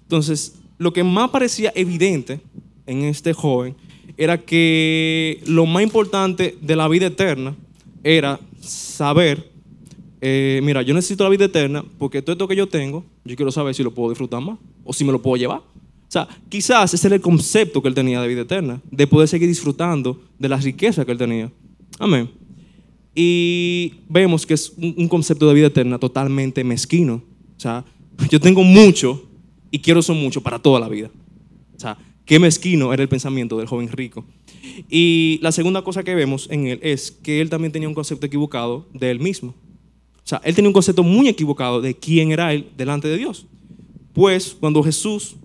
[0.02, 2.42] Entonces, lo que más parecía evidente
[2.88, 3.76] en este joven
[4.18, 7.56] era que lo más importante de la vida eterna
[8.04, 9.52] era saber,
[10.22, 13.52] eh, mira, yo necesito la vida eterna porque todo esto que yo tengo, yo quiero
[13.52, 15.60] saber si lo puedo disfrutar más o si me lo puedo llevar.
[15.60, 19.28] O sea, quizás ese era el concepto que él tenía de vida eterna, de poder
[19.28, 21.52] seguir disfrutando de las riquezas que él tenía.
[22.00, 22.30] Amén.
[23.16, 27.16] Y vemos que es un, concepto de vida eterna totalmente mezquino.
[27.16, 27.86] O sea,
[28.30, 29.28] yo tengo mucho
[29.72, 31.10] y quiero eso mucho para toda la vida.
[31.76, 34.26] O sea, qué mezquino era el pensamiento del joven rico.
[34.90, 38.26] Y la segunda cosa que vemos en él es que él también tenía un concepto
[38.26, 39.56] equivocado de él mismo.
[40.26, 43.46] O sea, él tenía un concepto muy equivocado de quién era él delante de Dios.
[44.12, 45.36] Pues cuando Jesús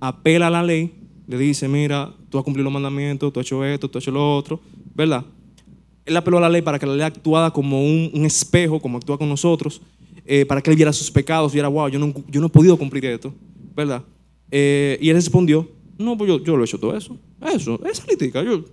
[0.00, 0.94] apela a la ley,
[1.28, 4.10] le dice, mira, tú has cumplido los mandamientos, tú has hecho esto, tú has hecho
[4.10, 4.60] lo otro,
[4.94, 5.24] ¿verdad?
[6.10, 9.16] él apeló a la ley para que la ley actuara como un, espejo, como actúa
[9.16, 9.80] con nosotros,
[10.26, 12.76] eh, para que él viera sus pecados, viera, wow, yo no, yo no he podido
[12.76, 13.32] cumplir esto,
[13.76, 14.02] ¿verdad?
[14.50, 17.16] Eh, y él respondió, no, pues yo, yo lo he hecho todo eso.
[17.54, 18.64] Eso, esa lítica, yo, yo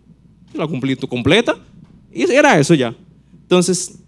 [0.53, 1.57] la cumplí completa.
[2.11, 2.95] Y era eso ya.
[3.43, 3.99] Entonces,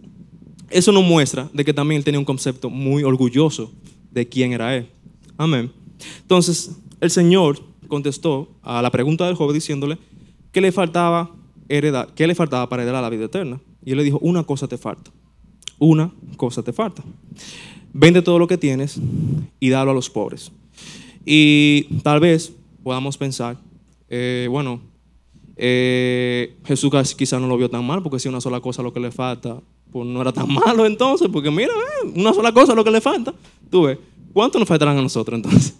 [0.69, 3.71] eso nos muestra de que también él tenía un concepto muy orgulloso
[4.11, 4.87] de quién era él.
[5.37, 5.71] Amén.
[6.21, 9.97] Entonces, el Señor contestó a la pregunta del joven diciéndole
[10.51, 11.31] que le faltaba
[11.67, 13.59] heredar, qué le faltaba para heredar la vida eterna.
[13.85, 15.11] Y él le dijo, una cosa te falta.
[15.77, 17.03] Una cosa te falta.
[17.93, 18.99] Vende todo lo que tienes
[19.59, 20.51] y dalo a los pobres.
[21.25, 22.53] Y tal vez
[22.83, 23.57] podamos pensar,
[24.09, 24.81] eh, bueno,
[25.55, 28.99] eh, Jesús quizás no lo vio tan mal, porque si una sola cosa lo que
[28.99, 32.83] le falta, pues no era tan malo entonces, porque mira, eh, una sola cosa lo
[32.83, 33.33] que le falta.
[33.69, 33.97] Tú ves,
[34.33, 35.75] ¿cuánto nos faltarán a nosotros entonces?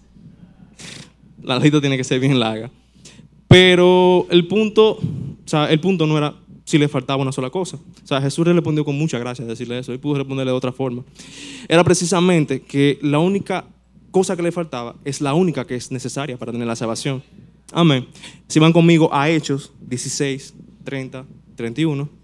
[1.44, 2.70] La lista tiene que ser bien larga.
[3.48, 7.78] Pero el punto, o sea, el punto no era si le faltaba una sola cosa.
[7.78, 9.92] O sea, Jesús le respondió con mucha gracia decirle eso.
[9.92, 11.04] Y pudo responderle de otra forma.
[11.68, 13.66] Era precisamente que la única
[14.12, 17.24] cosa que le faltaba es la única que es necesaria para tener la salvación.
[17.72, 18.08] Amén.
[18.48, 22.19] Si van conmigo a Hechos 16, 30, 31.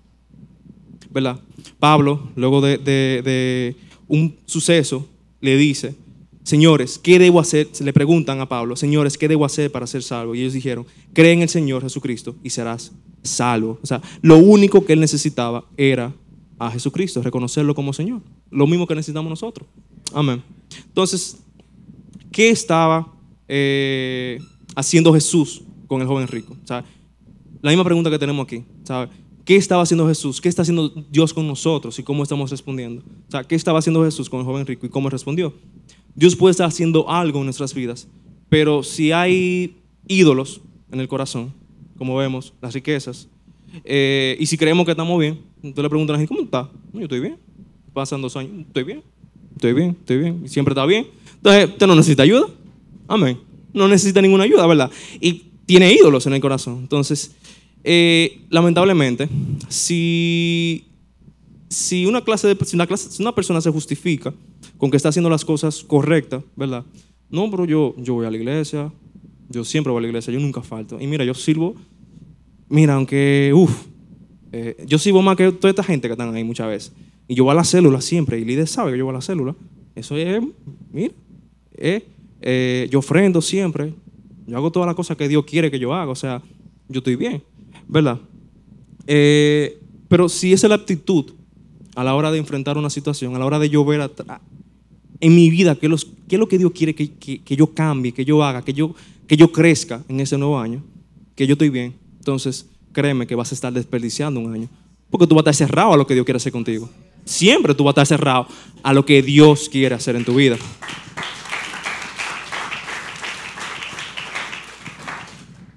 [1.16, 1.40] ¿Verdad?
[1.80, 3.74] Pablo, luego de,
[4.10, 5.08] un suceso,
[5.40, 5.96] le dice,
[6.44, 7.70] señores, ¿qué debo hacer?
[7.80, 10.36] Le preguntan a Pablo, señores, ¿qué debo hacer para ser salvo?
[10.36, 12.92] Y ellos dijeron, cree en el Señor Jesucristo y serás
[13.24, 13.80] salvo.
[13.82, 16.14] O sea, lo único que él necesitaba era
[16.60, 18.22] a Jesucristo, reconocerlo como Señor.
[18.52, 19.70] Lo mismo que necesitamos nosotros.
[20.14, 20.44] Amén.
[20.86, 21.38] Entonces,
[22.30, 23.08] ¿qué estaba
[23.48, 24.40] eh,
[24.76, 26.58] haciendo Jesús con el joven rico?
[26.62, 26.84] O sea,
[27.62, 28.66] la misma pregunta que tenemos aquí.
[28.84, 29.10] ¿sabe?
[29.46, 30.42] ¿Qué estaba haciendo Jesús?
[30.42, 33.04] ¿Qué está haciendo Dios con nosotros y cómo estamos respondiendo?
[33.28, 35.54] O sea, ¿qué estaba haciendo Jesús con el joven rico y cómo respondió?
[36.16, 38.08] Dios puede estar haciendo algo en nuestras vidas,
[38.50, 39.76] pero si hay
[40.08, 41.54] ídolos en el corazón,
[41.96, 43.28] como vemos, las riquezas.
[43.84, 46.70] Eh, y si creemos que estamos bien, entonces le preguntan a la gente, ¿cómo está?
[46.94, 47.38] Yo estoy bien.
[47.94, 49.04] Pasan dos años, estoy bien,
[49.56, 50.42] estoy bien, estoy bien.
[50.44, 51.08] Y siempre está bien.
[51.36, 52.48] Entonces, usted no necesita ayuda.
[53.08, 53.40] Amén.
[53.74, 54.90] No necesita ninguna ayuda, ¿verdad?
[55.22, 56.80] Y tiene ídolos en el corazón.
[56.80, 57.36] Entonces,
[57.88, 59.30] eh, lamentablemente,
[59.70, 60.84] si,
[62.08, 62.76] una clase si,
[63.22, 64.34] una persona se justifica
[64.80, 66.84] con que está haciendo las cosas correctas, ¿verdad?
[67.30, 68.92] No, pero yo, yo voy a la iglesia,
[69.50, 71.00] yo siempre voy a la iglesia, yo nunca falto.
[71.00, 71.76] Y mira, yo sirvo,
[72.70, 73.86] mira, aunque, uff,
[74.52, 76.94] eh, yo sirvo más que toda esta gente que están ahí muchas veces.
[77.28, 79.18] Y yo voy a la célula siempre, y el líder sabe que yo voy a
[79.18, 79.56] la célula.
[79.94, 80.42] Eso es,
[80.92, 81.14] mira,
[81.78, 83.94] eh, yo ofrendo siempre,
[84.48, 86.42] yo hago todas las cosas que Dios quiere que yo haga, o sea,
[86.90, 87.44] yo estoy bien,
[87.88, 88.20] ¿verdad?
[90.08, 91.32] pero si esa es la actitud
[91.96, 94.12] a la hora de enfrentar una situación, a la hora de yo ver
[95.20, 98.44] en mi vida qué es lo que Dios quiere que, que yo cambie, que yo
[98.44, 98.96] haga, que yo
[99.28, 100.84] que yo crezca en ese nuevo año,
[101.36, 104.70] que yo estoy bien, entonces créeme que vas a estar desperdiciando un año.
[105.10, 106.90] Porque tú vas a estar cerrado a lo que Dios quiere hacer contigo.
[107.26, 108.48] Siempre tú vas a estar cerrado
[108.84, 110.58] a lo que Dios quiere hacer en tu vida.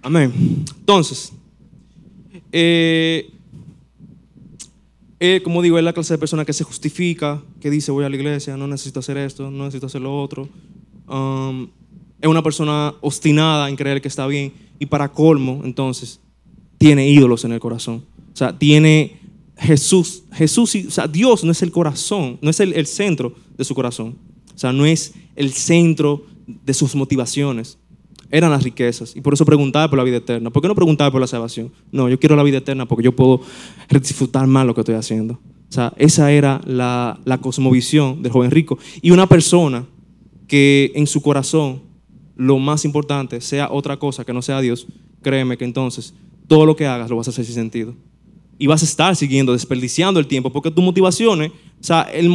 [0.03, 0.64] Amén.
[0.81, 1.33] Entonces,
[2.53, 3.31] eh,
[5.21, 8.09] eh, como digo, es la clase de persona que se justifica, que dice voy a
[8.09, 10.49] la iglesia, no necesito hacer esto, no necesito hacer lo otro.
[11.09, 11.69] Um,
[12.21, 16.21] es una persona obstinada en creer que está bien y para colmo, entonces,
[16.79, 18.05] tiene ídolos en el corazón.
[18.33, 19.19] O sea, tiene
[19.57, 23.75] Jesús, Jesús, o sea, Dios no es el corazón, no es el, centro de su
[23.75, 24.17] corazón.
[24.55, 27.79] O sea, no es el centro de sus motivaciones.
[28.31, 29.17] Eran las riquezas.
[29.17, 30.51] Y por eso preguntaba por la vida eterna.
[30.51, 31.73] ¿Por qué no preguntaba por la salvación?
[31.91, 33.41] No, yo quiero la vida eterna porque yo puedo
[33.91, 35.35] disfrutar más lo que estoy haciendo.
[35.35, 38.79] O sea, esa era la, la cosmovisión del joven rico.
[39.03, 39.87] Y una persona
[40.47, 41.83] que en su corazón
[42.37, 44.87] lo más importante sea otra cosa que no sea Dios,
[45.23, 46.14] créeme que entonces
[46.47, 47.95] todo lo que hagas lo vas a hacer sin sentido.
[48.59, 52.33] Y vas a estar siguiendo, desperdiciando el tiempo, porque tu motivaciones, o sea, el,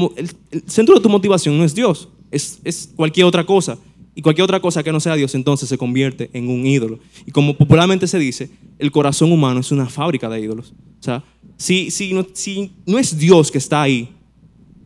[0.67, 3.77] centro de tu motivación no es Dios, es, es cualquier otra cosa.
[4.15, 6.99] Y cualquier otra cosa que no sea Dios, entonces se convierte en un ídolo.
[7.25, 10.73] Y como popularmente se dice, el corazón humano es una fábrica de ídolos.
[10.99, 11.23] O sea,
[11.57, 14.09] si, si, no, si no es Dios que está ahí,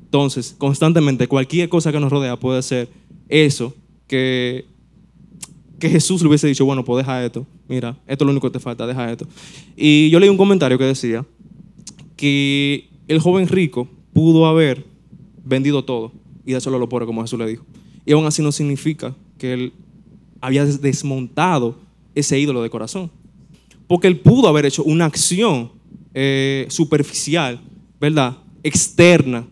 [0.05, 2.89] entonces constantemente cualquier cosa que nos rodea puede ser
[3.27, 3.73] eso
[4.07, 4.65] que
[5.79, 8.53] que Jesús le hubiese dicho, bueno, pues deja esto, mira, esto es lo único que
[8.53, 9.27] te falta, deja esto.
[9.75, 11.25] Y yo leí un comentario que decía
[12.15, 14.85] que el joven rico pudo haber
[15.45, 16.11] vendido todo
[16.45, 17.65] y eso lo pobre, como Jesús le dijo.
[18.07, 19.73] Y aún así no significa que él
[20.39, 21.77] había desmontado
[22.15, 23.11] ese ídolo de corazón.
[23.85, 25.73] Porque él pudo haber hecho una acción
[26.13, 27.59] eh, superficial,
[27.99, 28.37] ¿verdad?
[28.63, 29.45] Externa,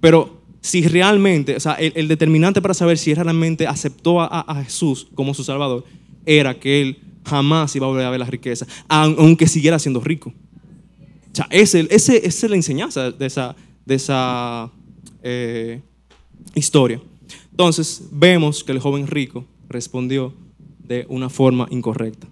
[0.00, 5.32] pero si realmente, o sea, el, determinante para saber si realmente aceptó a, Jesús como
[5.32, 5.84] su Salvador
[6.26, 10.32] era que él jamás iba a volver a ver la riqueza, aunque siguiera siendo rico.
[11.32, 13.54] O sea, esa es la enseñanza de esa,
[13.86, 14.70] de esa
[15.22, 15.80] eh,
[16.56, 17.00] historia.
[17.52, 20.34] Entonces, vemos que el joven rico respondió
[20.78, 22.26] de una forma incorrecta.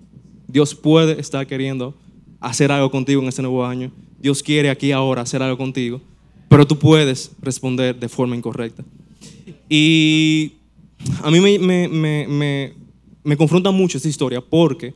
[0.49, 1.95] Dios puede estar queriendo
[2.41, 3.93] hacer algo contigo en este nuevo año.
[4.21, 6.01] Dios quiere aquí ahora hacer algo contigo,
[6.49, 8.83] pero tú puedes responder de forma incorrecta.
[9.69, 10.55] Y
[11.23, 12.75] a mí me, me, me,
[13.23, 14.95] me confronta mucho esta historia porque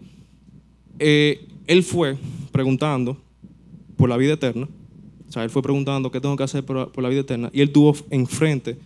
[0.98, 2.16] eh, él fue
[2.50, 3.16] preguntando
[3.96, 4.68] por la vida eterna.
[5.28, 7.50] O sea, él fue preguntando qué tengo que hacer por, por la vida eterna.
[7.52, 8.76] Y él tuvo enfrente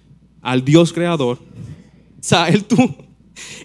[0.43, 1.39] al Dios creador.
[1.39, 2.95] O sea, él tuvo,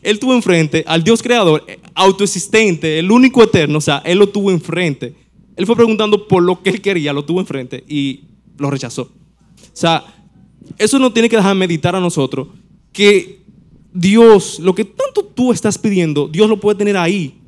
[0.02, 3.78] él tuvo enfrente al Dios creador, eh, autoexistente, el único eterno.
[3.78, 5.16] O sea, él lo tuvo enfrente.
[5.56, 8.22] Él fue preguntando por lo que él quería, lo tuvo enfrente y
[8.58, 9.04] lo rechazó.
[9.04, 10.04] O sea,
[10.78, 12.48] eso no tiene que dejar meditar a nosotros
[12.92, 13.42] que
[13.94, 17.40] Dios, lo que tanto tú estás pidiendo, Dios lo puede tener ahí.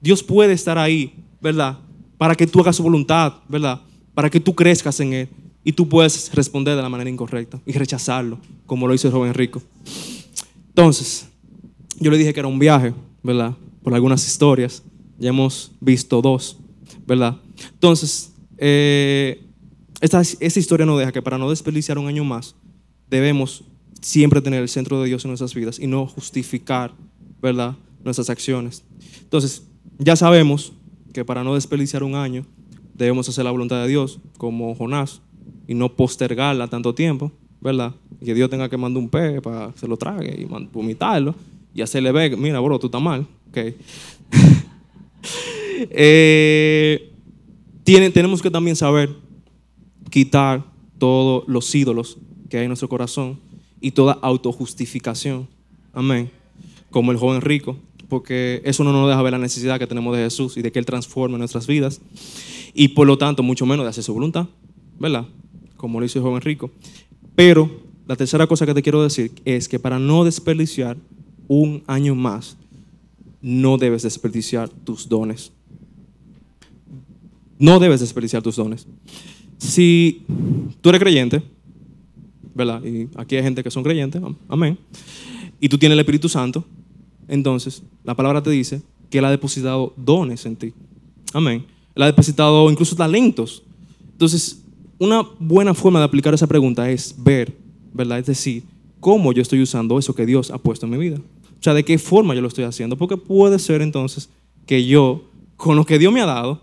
[0.00, 1.78] Dios puede estar ahí, ¿verdad?
[2.16, 3.82] Para que tú hagas su voluntad, ¿verdad?
[4.14, 5.28] Para que tú crezcas en Él
[5.64, 9.34] y tú puedes responder de la manera incorrecta y rechazarlo, como lo hizo el joven
[9.34, 9.62] rico.
[10.68, 11.28] Entonces,
[11.98, 13.54] yo le dije que era un viaje, ¿verdad?
[13.82, 14.82] Por algunas historias.
[15.18, 16.58] Ya hemos visto dos,
[17.06, 17.36] ¿verdad?
[17.72, 19.44] Entonces, eh,
[20.00, 22.54] esta, esta historia nos deja que para no desperdiciar un año más,
[23.10, 23.64] debemos
[24.00, 26.94] siempre tener el centro de Dios en nuestras vidas y no justificar,
[27.42, 28.82] ¿verdad?, nuestras acciones.
[29.20, 29.64] Entonces,
[29.98, 30.72] ya sabemos
[31.12, 32.46] que para no desperdiciar un año,
[32.94, 35.20] debemos hacer la voluntad de Dios, como Jonás,
[35.70, 37.30] y no postergarla tanto tiempo,
[37.60, 37.94] ¿verdad?
[38.20, 41.32] Y que Dios tenga que mandar un pez para que se lo trague y vomitarlo
[41.72, 43.24] y hacerle ver, mira, bro, tú estás mal.
[43.50, 43.76] Okay.
[45.90, 47.12] eh,
[47.84, 49.10] tenemos que también saber
[50.10, 50.64] quitar
[50.98, 53.38] todos los ídolos que hay en nuestro corazón
[53.80, 55.46] y toda autojustificación.
[55.92, 56.32] Amén.
[56.90, 57.76] Como el joven rico,
[58.08, 60.80] porque eso no nos deja ver la necesidad que tenemos de Jesús y de que
[60.80, 62.00] Él transforme nuestras vidas.
[62.74, 64.46] Y por lo tanto, mucho menos de hacer su voluntad,
[64.98, 65.26] ¿verdad?
[65.80, 66.70] Como lo hizo joven rico.
[67.34, 67.70] Pero
[68.06, 70.98] la tercera cosa que te quiero decir es que para no desperdiciar
[71.48, 72.58] un año más,
[73.40, 75.52] no debes desperdiciar tus dones.
[77.58, 78.86] No debes desperdiciar tus dones.
[79.56, 80.26] Si
[80.82, 81.42] tú eres creyente,
[82.54, 82.84] ¿verdad?
[82.84, 84.76] Y aquí hay gente que son creyentes, amén.
[85.58, 86.62] Y tú tienes el Espíritu Santo,
[87.26, 90.74] entonces la palabra te dice que Él ha depositado dones en ti.
[91.32, 91.64] Amén.
[91.94, 93.62] Él ha depositado incluso talentos.
[94.12, 94.59] Entonces,
[95.00, 97.56] una buena forma de aplicar esa pregunta es ver,
[97.92, 98.18] ¿verdad?
[98.18, 98.64] Es decir,
[99.00, 101.16] cómo yo estoy usando eso que Dios ha puesto en mi vida.
[101.16, 102.96] O sea, de qué forma yo lo estoy haciendo.
[102.96, 104.28] Porque puede ser entonces
[104.66, 105.24] que yo,
[105.56, 106.62] con lo que Dios me ha dado,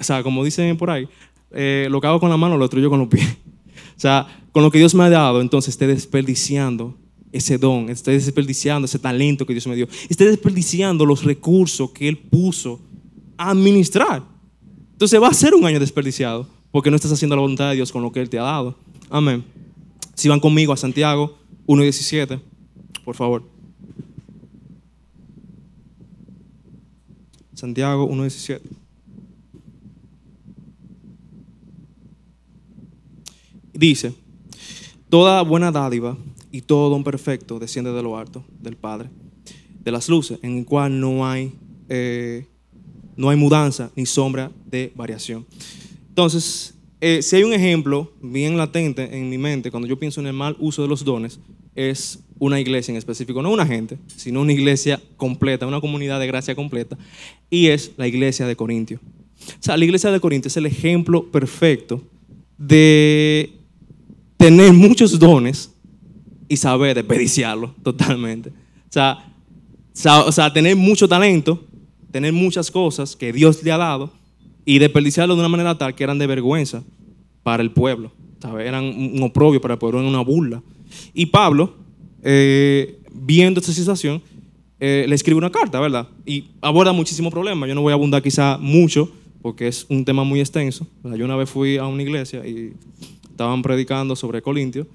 [0.00, 1.06] o sea, como dicen por ahí,
[1.50, 3.36] eh, lo que hago con la mano lo yo con los pies.
[3.94, 6.96] O sea, con lo que Dios me ha dado, entonces esté desperdiciando
[7.30, 12.08] ese don, esté desperdiciando ese talento que Dios me dio, esté desperdiciando los recursos que
[12.08, 12.80] Él puso
[13.36, 14.24] a administrar.
[14.92, 17.92] Entonces va a ser un año desperdiciado porque no estás haciendo la voluntad de Dios
[17.92, 18.74] con lo que Él te ha dado.
[19.10, 19.44] Amén.
[20.14, 22.40] Si van conmigo a Santiago 1.17,
[23.04, 23.44] por favor.
[27.54, 28.60] Santiago 1.17.
[33.74, 34.14] Dice,
[35.12, 36.16] Toda buena dádiva
[36.50, 39.10] y todo don perfecto desciende de lo alto, del Padre,
[39.84, 41.52] de las luces, en el cual no hay,
[41.90, 42.46] eh,
[43.14, 45.44] no hay mudanza ni sombra de variación.
[46.12, 50.26] Entonces, eh, si hay un ejemplo bien latente en mi mente cuando yo pienso en
[50.26, 51.40] el mal uso de los dones,
[51.74, 56.26] es una iglesia en específico, no una gente, sino una iglesia completa, una comunidad de
[56.26, 56.98] gracia completa,
[57.48, 59.00] y es la iglesia de Corintio.
[59.02, 62.02] O sea, la iglesia de Corintio es el ejemplo perfecto
[62.58, 63.54] de
[64.36, 65.72] tener muchos dones
[66.46, 68.50] y saber desperdiciarlos totalmente.
[68.50, 69.34] O sea,
[70.26, 71.64] o sea, tener mucho talento,
[72.10, 74.21] tener muchas cosas que Dios le ha dado
[74.64, 76.82] y desperdiciarlo de una manera tal que eran de vergüenza
[77.42, 78.12] para el pueblo.
[78.40, 78.66] ¿sabes?
[78.66, 80.62] Eran un oprobio para el pueblo, eran una burla.
[81.14, 81.74] Y Pablo,
[82.22, 84.22] eh, viendo esta situación,
[84.80, 86.08] eh, le escribe una carta, ¿verdad?
[86.26, 87.68] Y aborda muchísimos problemas.
[87.68, 90.86] Yo no voy a abundar quizá mucho porque es un tema muy extenso.
[91.02, 92.72] Yo una vez fui a una iglesia y
[93.30, 94.86] estaban predicando sobre Corintios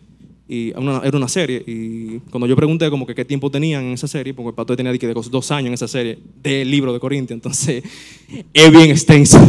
[0.49, 4.07] y era una serie y cuando yo pregunté como que qué tiempo tenían en esa
[4.07, 7.35] serie, porque el pastor tenía de dos años en esa serie del libro de Corintios,
[7.35, 7.83] entonces
[8.53, 9.39] es bien extenso.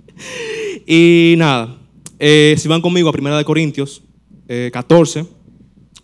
[0.86, 1.78] y nada,
[2.18, 4.02] eh, si van conmigo a Primera de Corintios
[4.72, 5.26] 14, eh,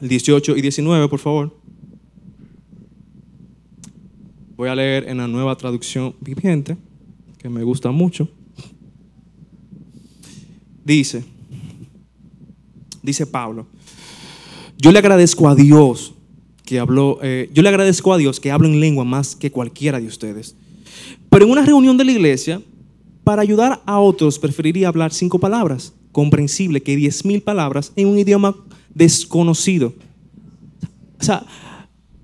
[0.01, 1.55] 18 y 19, por favor.
[4.57, 6.79] Voy a leer en la nueva traducción viviente,
[7.39, 8.29] que me gusta mucho.
[10.83, 11.25] Dice,
[13.03, 13.67] dice Pablo,
[14.79, 16.14] yo le agradezco a Dios
[16.64, 20.01] que habló, eh, yo le agradezco a Dios que hablo en lengua más que cualquiera
[20.01, 20.57] de ustedes.
[21.31, 22.61] Pero en una reunión de la iglesia,
[23.24, 28.18] para ayudar a otros preferiría hablar cinco palabras, comprensible, que diez mil palabras en un
[28.18, 28.57] idioma
[28.93, 29.95] desconocido.
[31.20, 31.45] O sea,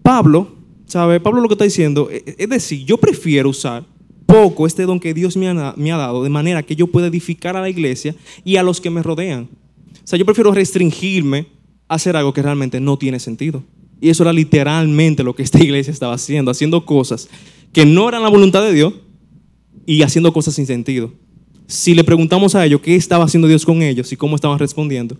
[0.02, 1.20] Pablo, ¿sabe?
[1.20, 3.84] Pablo lo que está diciendo e, e, es decir, yo prefiero usar
[4.26, 7.06] poco este don que Dios me ha, me ha dado de manera que yo pueda
[7.06, 9.48] edificar a la iglesia y a los que me rodean.
[9.92, 11.46] O sea, yo prefiero restringirme
[11.94, 13.62] hacer algo que realmente no tiene sentido.
[14.00, 17.28] Y eso era literalmente lo que esta iglesia estaba haciendo, haciendo cosas
[17.72, 18.94] que no eran la voluntad de Dios
[19.86, 21.12] y haciendo cosas sin sentido.
[21.66, 25.16] Si le preguntamos a ellos qué estaba haciendo Dios con ellos y cómo estaban respondiendo,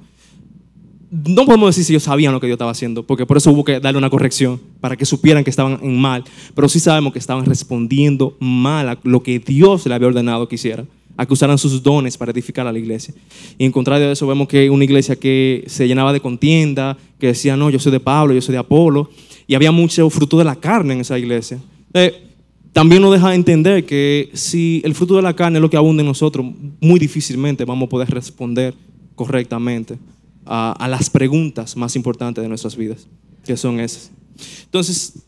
[1.11, 3.65] no podemos decir si ellos sabían lo que Dios estaba haciendo, porque por eso hubo
[3.65, 7.19] que darle una corrección, para que supieran que estaban en mal, pero sí sabemos que
[7.19, 10.89] estaban respondiendo mal a lo que Dios le había ordenado que hicieran,
[11.23, 13.15] a sus dones para edificar a la iglesia.
[13.59, 17.29] Y en contrario de eso vemos que una iglesia que se llenaba de contienda, que
[17.29, 19.11] decía, no, yo soy de Pablo, yo soy de Apolo,
[19.47, 21.59] y había mucho fruto de la carne en esa iglesia.
[21.95, 22.29] Eh,
[22.73, 26.01] también nos deja entender que si el fruto de la carne es lo que abunda
[26.01, 26.47] en nosotros,
[26.81, 28.75] muy difícilmente vamos a poder responder
[29.15, 29.99] correctamente
[30.47, 33.07] a, las preguntas más importantes de nuestras vidas,
[33.45, 34.11] que son esas.
[34.65, 35.23] Entonces,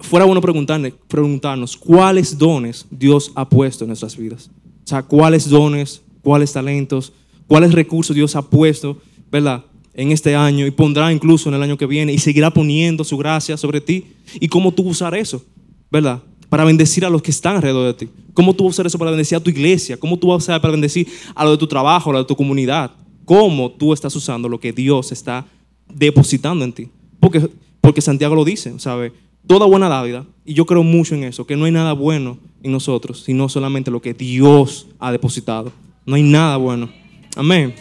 [0.00, 4.50] fuera bueno preguntarnos cuáles dones Dios ha puesto en nuestras vidas.
[4.86, 7.12] O sea, cuáles dones, cuáles talentos,
[7.46, 8.96] cuáles recursos Dios ha puesto,
[9.30, 9.64] ¿verdad?
[9.92, 13.18] En este año y pondrá incluso en el año que viene y seguirá poniendo su
[13.18, 14.04] gracia sobre ti.
[14.40, 15.44] Y cómo tú usar eso,
[15.90, 16.22] ¿verdad?
[16.48, 18.12] Para bendecir a los que están alrededor de ti.
[18.32, 19.98] ¿Cómo tú vas usar eso para bendecir a tu iglesia?
[19.98, 22.24] ¿Cómo tú vas a usar para bendecir a lo de tu trabajo, a lo de
[22.24, 22.92] tu comunidad?
[23.26, 25.44] cómo tú estás usando lo que Dios está
[25.92, 26.88] depositando en ti.
[27.20, 27.46] Porque,
[27.82, 29.12] porque Santiago lo dice, ¿sabe?
[29.46, 32.72] Toda buena dávida, y yo creo mucho en eso, que no hay nada bueno en
[32.72, 35.72] nosotros, sino solamente lo que Dios ha depositado.
[36.04, 36.90] No hay nada bueno.
[37.34, 37.74] Amén.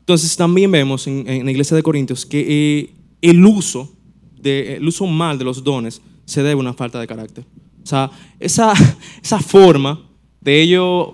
[0.00, 3.90] Entonces también vemos en, la iglesia de Corintios que eh, el uso
[4.44, 7.44] el uso mal de los dones se debe a una falta de carácter.
[7.82, 8.72] O sea, esa,
[9.22, 10.00] esa forma
[10.40, 11.08] de ellos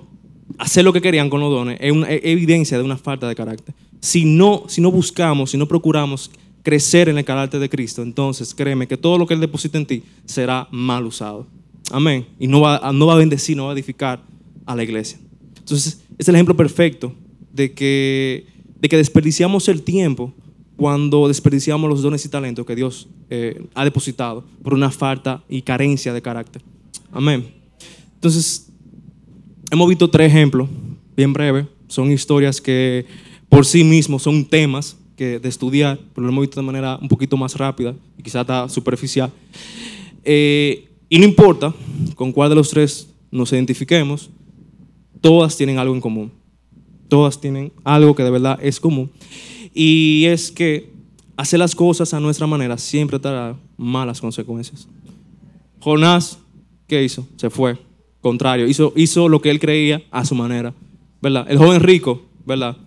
[0.58, 3.74] hacer lo que querían con los dones es evidencia de una falta de carácter.
[4.02, 6.28] Si no, si no buscamos, si no procuramos
[6.64, 9.86] crecer en el carácter de Cristo, entonces créeme que todo lo que Él deposita en
[9.86, 11.46] ti será mal usado.
[11.92, 12.26] Amén.
[12.40, 14.20] Y no va, no va a bendecir, no va a edificar
[14.66, 15.18] a la iglesia.
[15.56, 17.14] Entonces, es el ejemplo perfecto
[17.52, 18.46] de que,
[18.80, 20.34] de que desperdiciamos el tiempo
[20.76, 25.62] cuando desperdiciamos los dones y talentos que Dios eh, ha depositado por una falta y
[25.62, 26.60] carencia de carácter.
[27.12, 27.46] Amén.
[28.14, 28.68] Entonces,
[29.70, 30.68] hemos visto tres ejemplos,
[31.16, 31.66] bien breves.
[31.86, 33.06] Son historias que
[33.52, 37.06] por sí mismos son temas que, de estudiar, pero lo hemos visto de manera un
[37.06, 39.30] poquito más rápida y quizá está superficial.
[40.24, 41.74] Eh, y no importa
[42.14, 44.30] con cuál de los tres nos identifiquemos,
[45.20, 46.32] todas tienen algo en común.
[47.08, 49.10] Todas tienen algo que de verdad es común.
[49.74, 50.90] Y es que
[51.36, 54.88] hacer las cosas a nuestra manera siempre traerá malas consecuencias.
[55.78, 56.38] Jonás,
[56.86, 57.28] ¿qué hizo?
[57.36, 57.76] Se fue.
[58.22, 60.72] Contrario, hizo, hizo lo que él creía a su manera.
[61.20, 61.44] ¿Verdad?
[61.50, 62.78] El joven rico, ¿verdad?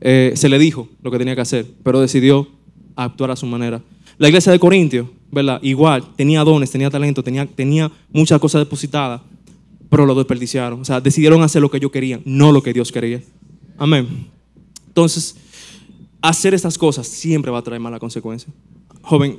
[0.00, 2.48] Eh, se le dijo lo que tenía que hacer, pero decidió
[2.94, 3.82] actuar a su manera.
[4.18, 5.58] La iglesia de Corintios, ¿verdad?
[5.62, 9.20] Igual, tenía dones, tenía talento, tenía, tenía muchas cosas depositadas,
[9.90, 10.80] pero lo desperdiciaron.
[10.80, 13.22] O sea, decidieron hacer lo que ellos querían, no lo que Dios quería.
[13.78, 14.26] Amén.
[14.86, 15.36] Entonces,
[16.22, 18.52] hacer estas cosas siempre va a traer mala consecuencia.
[19.02, 19.38] Joven,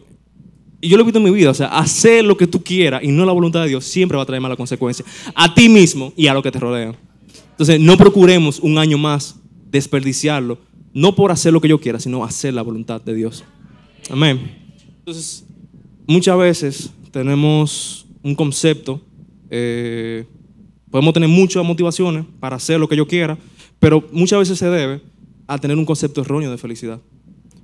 [0.79, 3.03] y yo lo he visto en mi vida, o sea, hacer lo que tú quieras
[3.03, 5.03] y no la voluntad de Dios siempre va a traer mala consecuencia
[5.33, 6.93] a ti mismo y a lo que te rodea.
[7.51, 9.35] Entonces, no procuremos un año más
[9.78, 10.57] desperdiciarlo,
[10.93, 13.43] no por hacer lo que yo quiera, sino hacer la voluntad de Dios.
[14.09, 14.51] Amén.
[14.99, 15.45] Entonces,
[16.05, 19.01] muchas veces tenemos un concepto,
[19.49, 20.25] eh,
[20.89, 23.38] podemos tener muchas motivaciones para hacer lo que yo quiera,
[23.80, 25.01] pero muchas veces se debe
[25.47, 26.99] a tener un concepto erróneo de felicidad.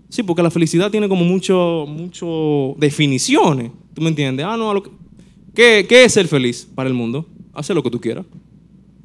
[0.10, 3.72] Sí, porque la felicidad tiene como mucho, mucho definiciones.
[3.94, 4.46] ¿Tú me entiendes?
[4.48, 4.84] Ah, no,
[5.54, 7.26] ¿Qué, ¿Qué, es ser feliz para el mundo?
[7.54, 8.26] Hacer lo que tú quieras.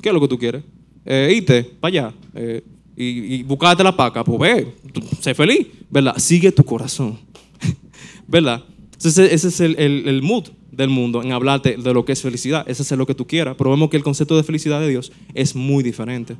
[0.02, 0.62] ¿Qué es lo que tú quieres?
[1.04, 2.62] Eh, irte para allá eh,
[2.98, 4.24] y, y buscarte la paca.
[4.24, 4.74] Pues ve,
[5.20, 6.16] sé feliz, ¿verdad?
[6.18, 7.18] Sigue tu corazón,
[8.26, 8.64] ¿verdad?
[8.92, 12.22] Entonces, ese es el, el, el, mood del mundo en hablarte de lo que es
[12.22, 12.68] felicidad.
[12.68, 13.54] Ese es lo que tú quieras.
[13.56, 16.36] Pero vemos que el concepto de felicidad de Dios es muy diferente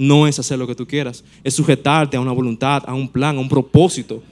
[0.00, 3.36] no es hacer lo que tú quieras, es sujetarte a una voluntad, a un plan,
[3.36, 4.22] a un propósito.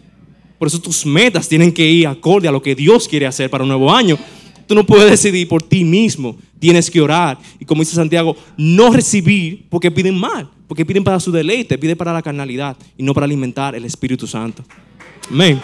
[0.59, 3.65] Por eso tus metas tienen que ir acorde a lo que Dios quiere hacer para
[3.65, 4.19] un nuevo año.
[4.67, 7.39] Tú no puedes decidir por ti mismo, tienes que orar.
[7.61, 11.97] Y como dice Santiago, no recibir porque piden mal, porque piden para su deleite, piden
[11.97, 14.63] para la carnalidad y no para alimentar el Espíritu Santo.
[15.31, 15.61] Amén.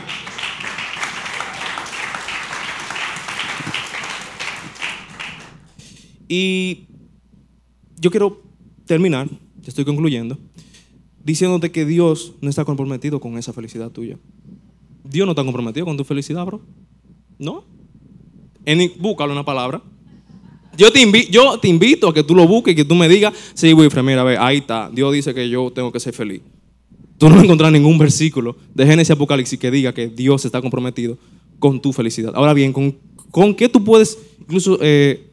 [6.26, 6.86] Y
[8.00, 8.42] yo quiero
[8.86, 9.28] terminar
[9.64, 10.38] ya estoy concluyendo,
[11.24, 14.18] diciéndote que Dios no está comprometido con esa felicidad tuya.
[15.04, 16.60] Dios no está comprometido con tu felicidad, bro.
[17.38, 17.64] ¿No?
[18.66, 19.82] En, búscalo una palabra.
[20.76, 24.02] Yo te, invito a que tú lo busques y que tú me digas, sí, Wilfred,
[24.02, 24.90] mira, a ahí está.
[24.92, 26.40] Dios dice que yo tengo que ser feliz.
[27.18, 30.60] Tú no vas a encontrar ningún versículo de Génesis Apocalipsis que diga que Dios está
[30.60, 31.16] comprometido
[31.58, 32.32] con tu felicidad.
[32.34, 32.96] Ahora bien, ¿con,
[33.30, 35.30] con qué tú puedes incluso eh,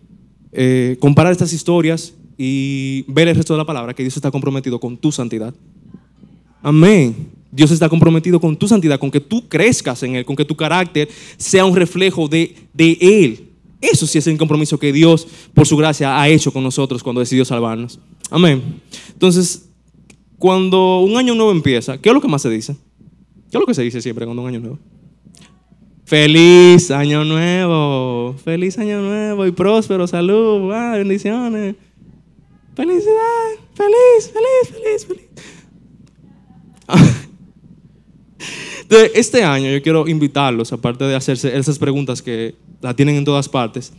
[0.52, 3.94] eh, comparar estas historias y ver el resto de la palabra?
[3.94, 5.54] Que Dios está comprometido con tu santidad.
[6.62, 7.30] Amén.
[7.52, 10.56] Dios está comprometido con tu santidad, con que tú crezcas en Él, con que tu
[10.56, 13.51] carácter sea un reflejo de, de Él.
[13.82, 17.20] Eso sí es el compromiso que Dios, por su gracia, ha hecho con nosotros cuando
[17.20, 18.00] decidió salvarnos.
[18.30, 18.80] Amén.
[19.12, 19.68] Entonces,
[20.38, 22.76] cuando un año nuevo empieza, ¿qué es lo que más se dice?
[23.50, 24.80] ¿Qué es lo que se dice siempre cuando un año nuevo?
[26.06, 31.76] Feliz año nuevo, feliz año nuevo y próspero, salud, bendiciones.
[32.76, 35.28] Felicidad, feliz, feliz, feliz, feliz.
[39.14, 43.48] Este año yo quiero invitarlos, aparte de hacerse esas preguntas que la tienen en todas
[43.48, 43.94] partes,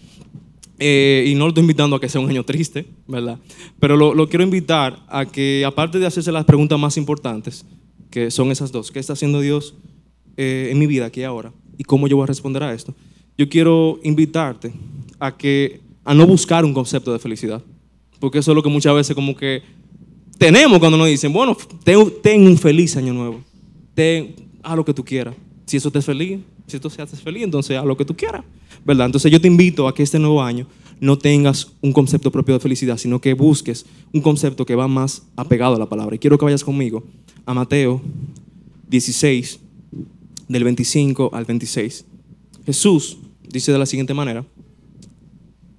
[0.79, 3.39] eh, y no lo estoy invitando a que sea un año triste, ¿verdad?
[3.79, 7.65] Pero lo, quiero invitar a que, aparte de hacerse las preguntas más importantes,
[8.11, 9.75] que son esas dos, ¿qué está haciendo Dios
[10.37, 11.53] eh, en mi vida aquí ahora?
[11.79, 12.95] ¿Y cómo yo voy a responder a esto?
[13.39, 14.73] Yo quiero invitarte
[15.21, 17.63] a que a no buscar un concepto de felicidad,
[18.19, 19.63] porque eso es lo que muchas veces como que
[20.37, 23.41] tenemos cuando nos dicen, bueno, ten, un feliz año nuevo,
[23.95, 25.37] ten, haz lo que tú quieras.
[25.67, 28.45] Si eso te hace feliz, si esto se feliz, entonces haz lo que tú quieras,
[28.85, 29.07] ¿verdad?
[29.07, 30.67] Entonces yo te invito a que este nuevo año
[31.01, 35.23] no tengas un concepto propio de felicidad, sino que busques un concepto que va más
[35.37, 36.15] apegado a la palabra.
[36.15, 37.03] Y quiero que vayas conmigo
[37.45, 38.01] a Mateo
[38.89, 39.59] 16,
[40.49, 42.05] del 25 al 26.
[42.65, 44.45] Jesús dice de la siguiente manera,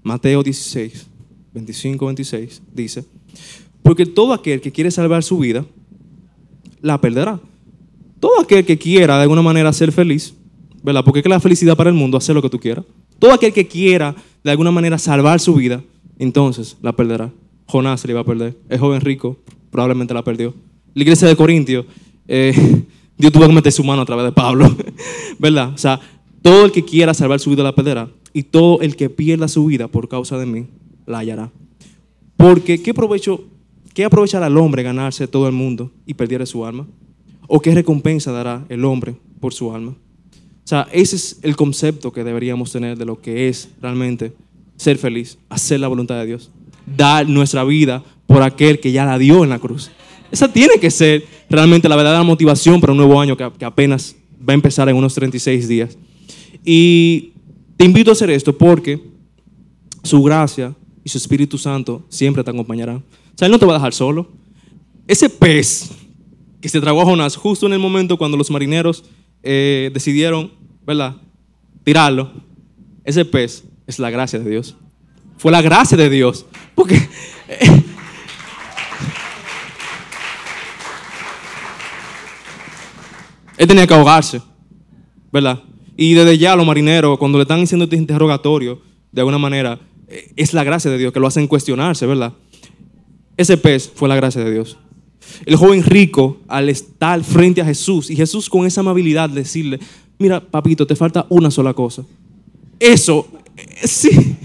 [0.01, 1.07] Mateo 16,
[1.53, 3.05] 25, 26, dice,
[3.81, 5.65] porque todo aquel que quiere salvar su vida,
[6.81, 7.39] la perderá.
[8.19, 10.33] Todo aquel que quiera de alguna manera ser feliz,
[10.83, 11.03] ¿verdad?
[11.03, 12.85] Porque es que la felicidad para el mundo, hacer lo que tú quieras.
[13.17, 14.13] Todo aquel que quiera
[14.43, 15.81] de alguna manera salvar su vida,
[16.19, 17.31] entonces la perderá.
[17.65, 18.57] Jonás se le iba a perder.
[18.69, 19.37] El joven rico
[19.71, 20.53] probablemente la perdió.
[20.93, 21.85] La iglesia de Corintio,
[22.27, 22.53] eh,
[23.17, 24.75] Dios tuvo que meter su mano a través de Pablo,
[25.39, 25.71] ¿verdad?
[25.73, 25.99] O sea,
[26.41, 28.09] todo el que quiera salvar su vida la perderá.
[28.33, 30.65] Y todo el que pierda su vida por causa de mí,
[31.05, 31.51] la hallará.
[32.35, 33.45] Porque ¿qué provecho,
[33.93, 36.87] qué aprovechará el hombre ganarse todo el mundo y perdiera su alma?
[37.47, 39.95] ¿O qué recompensa dará el hombre por su alma?
[40.63, 44.33] O sea, ese es el concepto que deberíamos tener de lo que es realmente
[44.77, 46.51] ser feliz, hacer la voluntad de Dios,
[46.85, 49.91] dar nuestra vida por aquel que ya la dio en la cruz.
[50.31, 54.53] Esa tiene que ser realmente la verdadera motivación para un nuevo año que, apenas va
[54.53, 55.97] a empezar en unos 36 días.
[56.65, 57.33] Y
[57.77, 58.99] te invito a hacer esto porque
[60.01, 62.97] su gracia y su Espíritu Santo siempre te acompañarán.
[62.97, 64.29] O sea, Él no te va a dejar solo.
[65.07, 65.91] Ese pez
[66.61, 69.03] que se tragó a justo en el momento cuando los marineros
[69.43, 70.51] eh, decidieron,
[70.85, 71.17] ¿verdad?,
[71.83, 72.31] tirarlo.
[73.03, 74.75] Ese pez es la gracia de Dios.
[75.37, 76.45] Fue la gracia de Dios.
[76.73, 77.07] Porque...
[83.57, 84.41] él tenía que ahogarse,
[85.31, 85.61] ¿verdad?
[85.95, 88.81] Y desde ya los marineros, cuando le están haciendo este interrogatorio,
[89.11, 92.33] de alguna manera, eh, es la gracia de Dios que lo hacen cuestionarse, ¿verdad?
[93.37, 94.77] Ese pez fue la gracia de Dios.
[95.45, 99.79] El joven rico, al estar frente a Jesús, y Jesús con esa amabilidad decirle,
[100.19, 102.03] mira, papito, te falta una sola cosa.
[102.79, 104.37] Eso, eh, sí,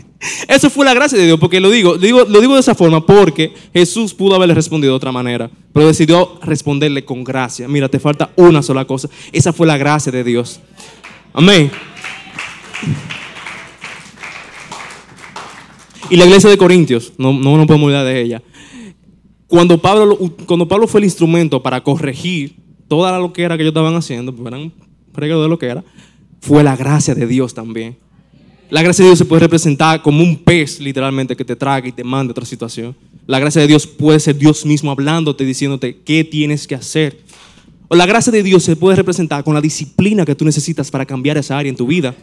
[0.49, 2.75] eso fue la gracia de Dios, porque lo digo, lo digo, lo digo de esa
[2.75, 7.69] forma, porque Jesús pudo haberle respondido de otra manera, pero decidió responderle con gracia.
[7.69, 9.09] Mira, te falta una sola cosa.
[9.33, 10.61] Esa fue la gracia de Dios.
[11.33, 11.71] Amén.
[16.11, 18.43] Y la iglesia de Corintios, no, no nos podemos olvidar de ella.
[19.49, 23.73] Cuando Pablo, cuando Pablo fue el instrumento para corregir toda lo que era que ellos
[23.73, 24.73] estaban haciendo, eran
[25.15, 25.85] regalo de lo que era,
[26.41, 27.97] fue la gracia de Dios también.
[28.71, 31.93] La gracia de Dios se puede representar como un pez, literalmente, que te traga y
[31.93, 32.95] te manda a otra situación.
[33.27, 37.19] La gracia de Dios puede ser Dios mismo hablándote, diciéndote qué tienes que hacer.
[37.89, 41.07] O la gracia de Dios se puede representar con la disciplina que tú necesitas para
[41.07, 42.15] cambiar esa área en tu vida.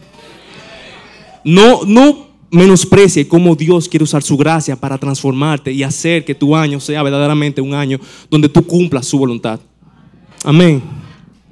[1.44, 6.54] No, no menosprecie cómo Dios quiere usar su gracia para transformarte y hacer que tu
[6.54, 7.98] año sea verdaderamente un año
[8.30, 9.60] donde tú cumplas su voluntad.
[10.44, 10.82] Amén.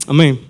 [0.07, 0.41] Amén.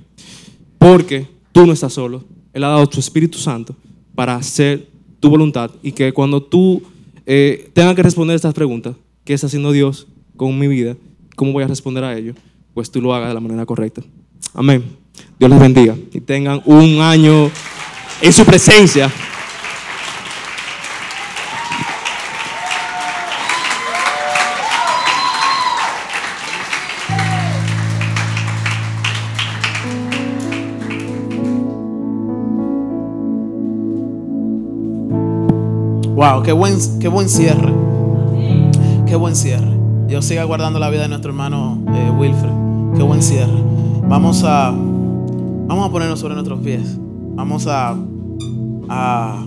[0.78, 2.24] Porque tú no estás solo.
[2.53, 3.74] Él ha dado tu Espíritu Santo
[4.14, 4.88] para hacer
[5.20, 6.82] tu voluntad y que cuando tú
[7.26, 10.97] eh, tengas que responder estas preguntas, ¿qué está haciendo Dios con mi vida?
[11.36, 12.34] ¿Cómo voy a responder a ello?
[12.74, 14.03] Pues tú lo hagas de la manera correcta.
[14.53, 14.84] Amén.
[15.38, 17.51] Dios les bendiga y tengan un año
[18.20, 19.11] en su presencia.
[36.24, 37.70] Wow, qué buen, qué buen cierre.
[39.06, 39.68] Qué buen cierre.
[40.06, 42.96] Dios siga guardando la vida de nuestro hermano eh, Wilfred.
[42.96, 43.62] Qué buen cierre.
[44.08, 46.98] Vamos a, vamos a ponernos sobre nuestros pies.
[47.34, 47.94] Vamos a,
[48.88, 49.46] a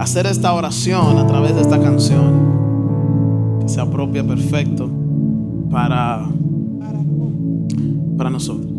[0.00, 4.90] hacer esta oración a través de esta canción que sea propia perfecto
[5.70, 6.26] para,
[8.16, 8.71] para nosotros.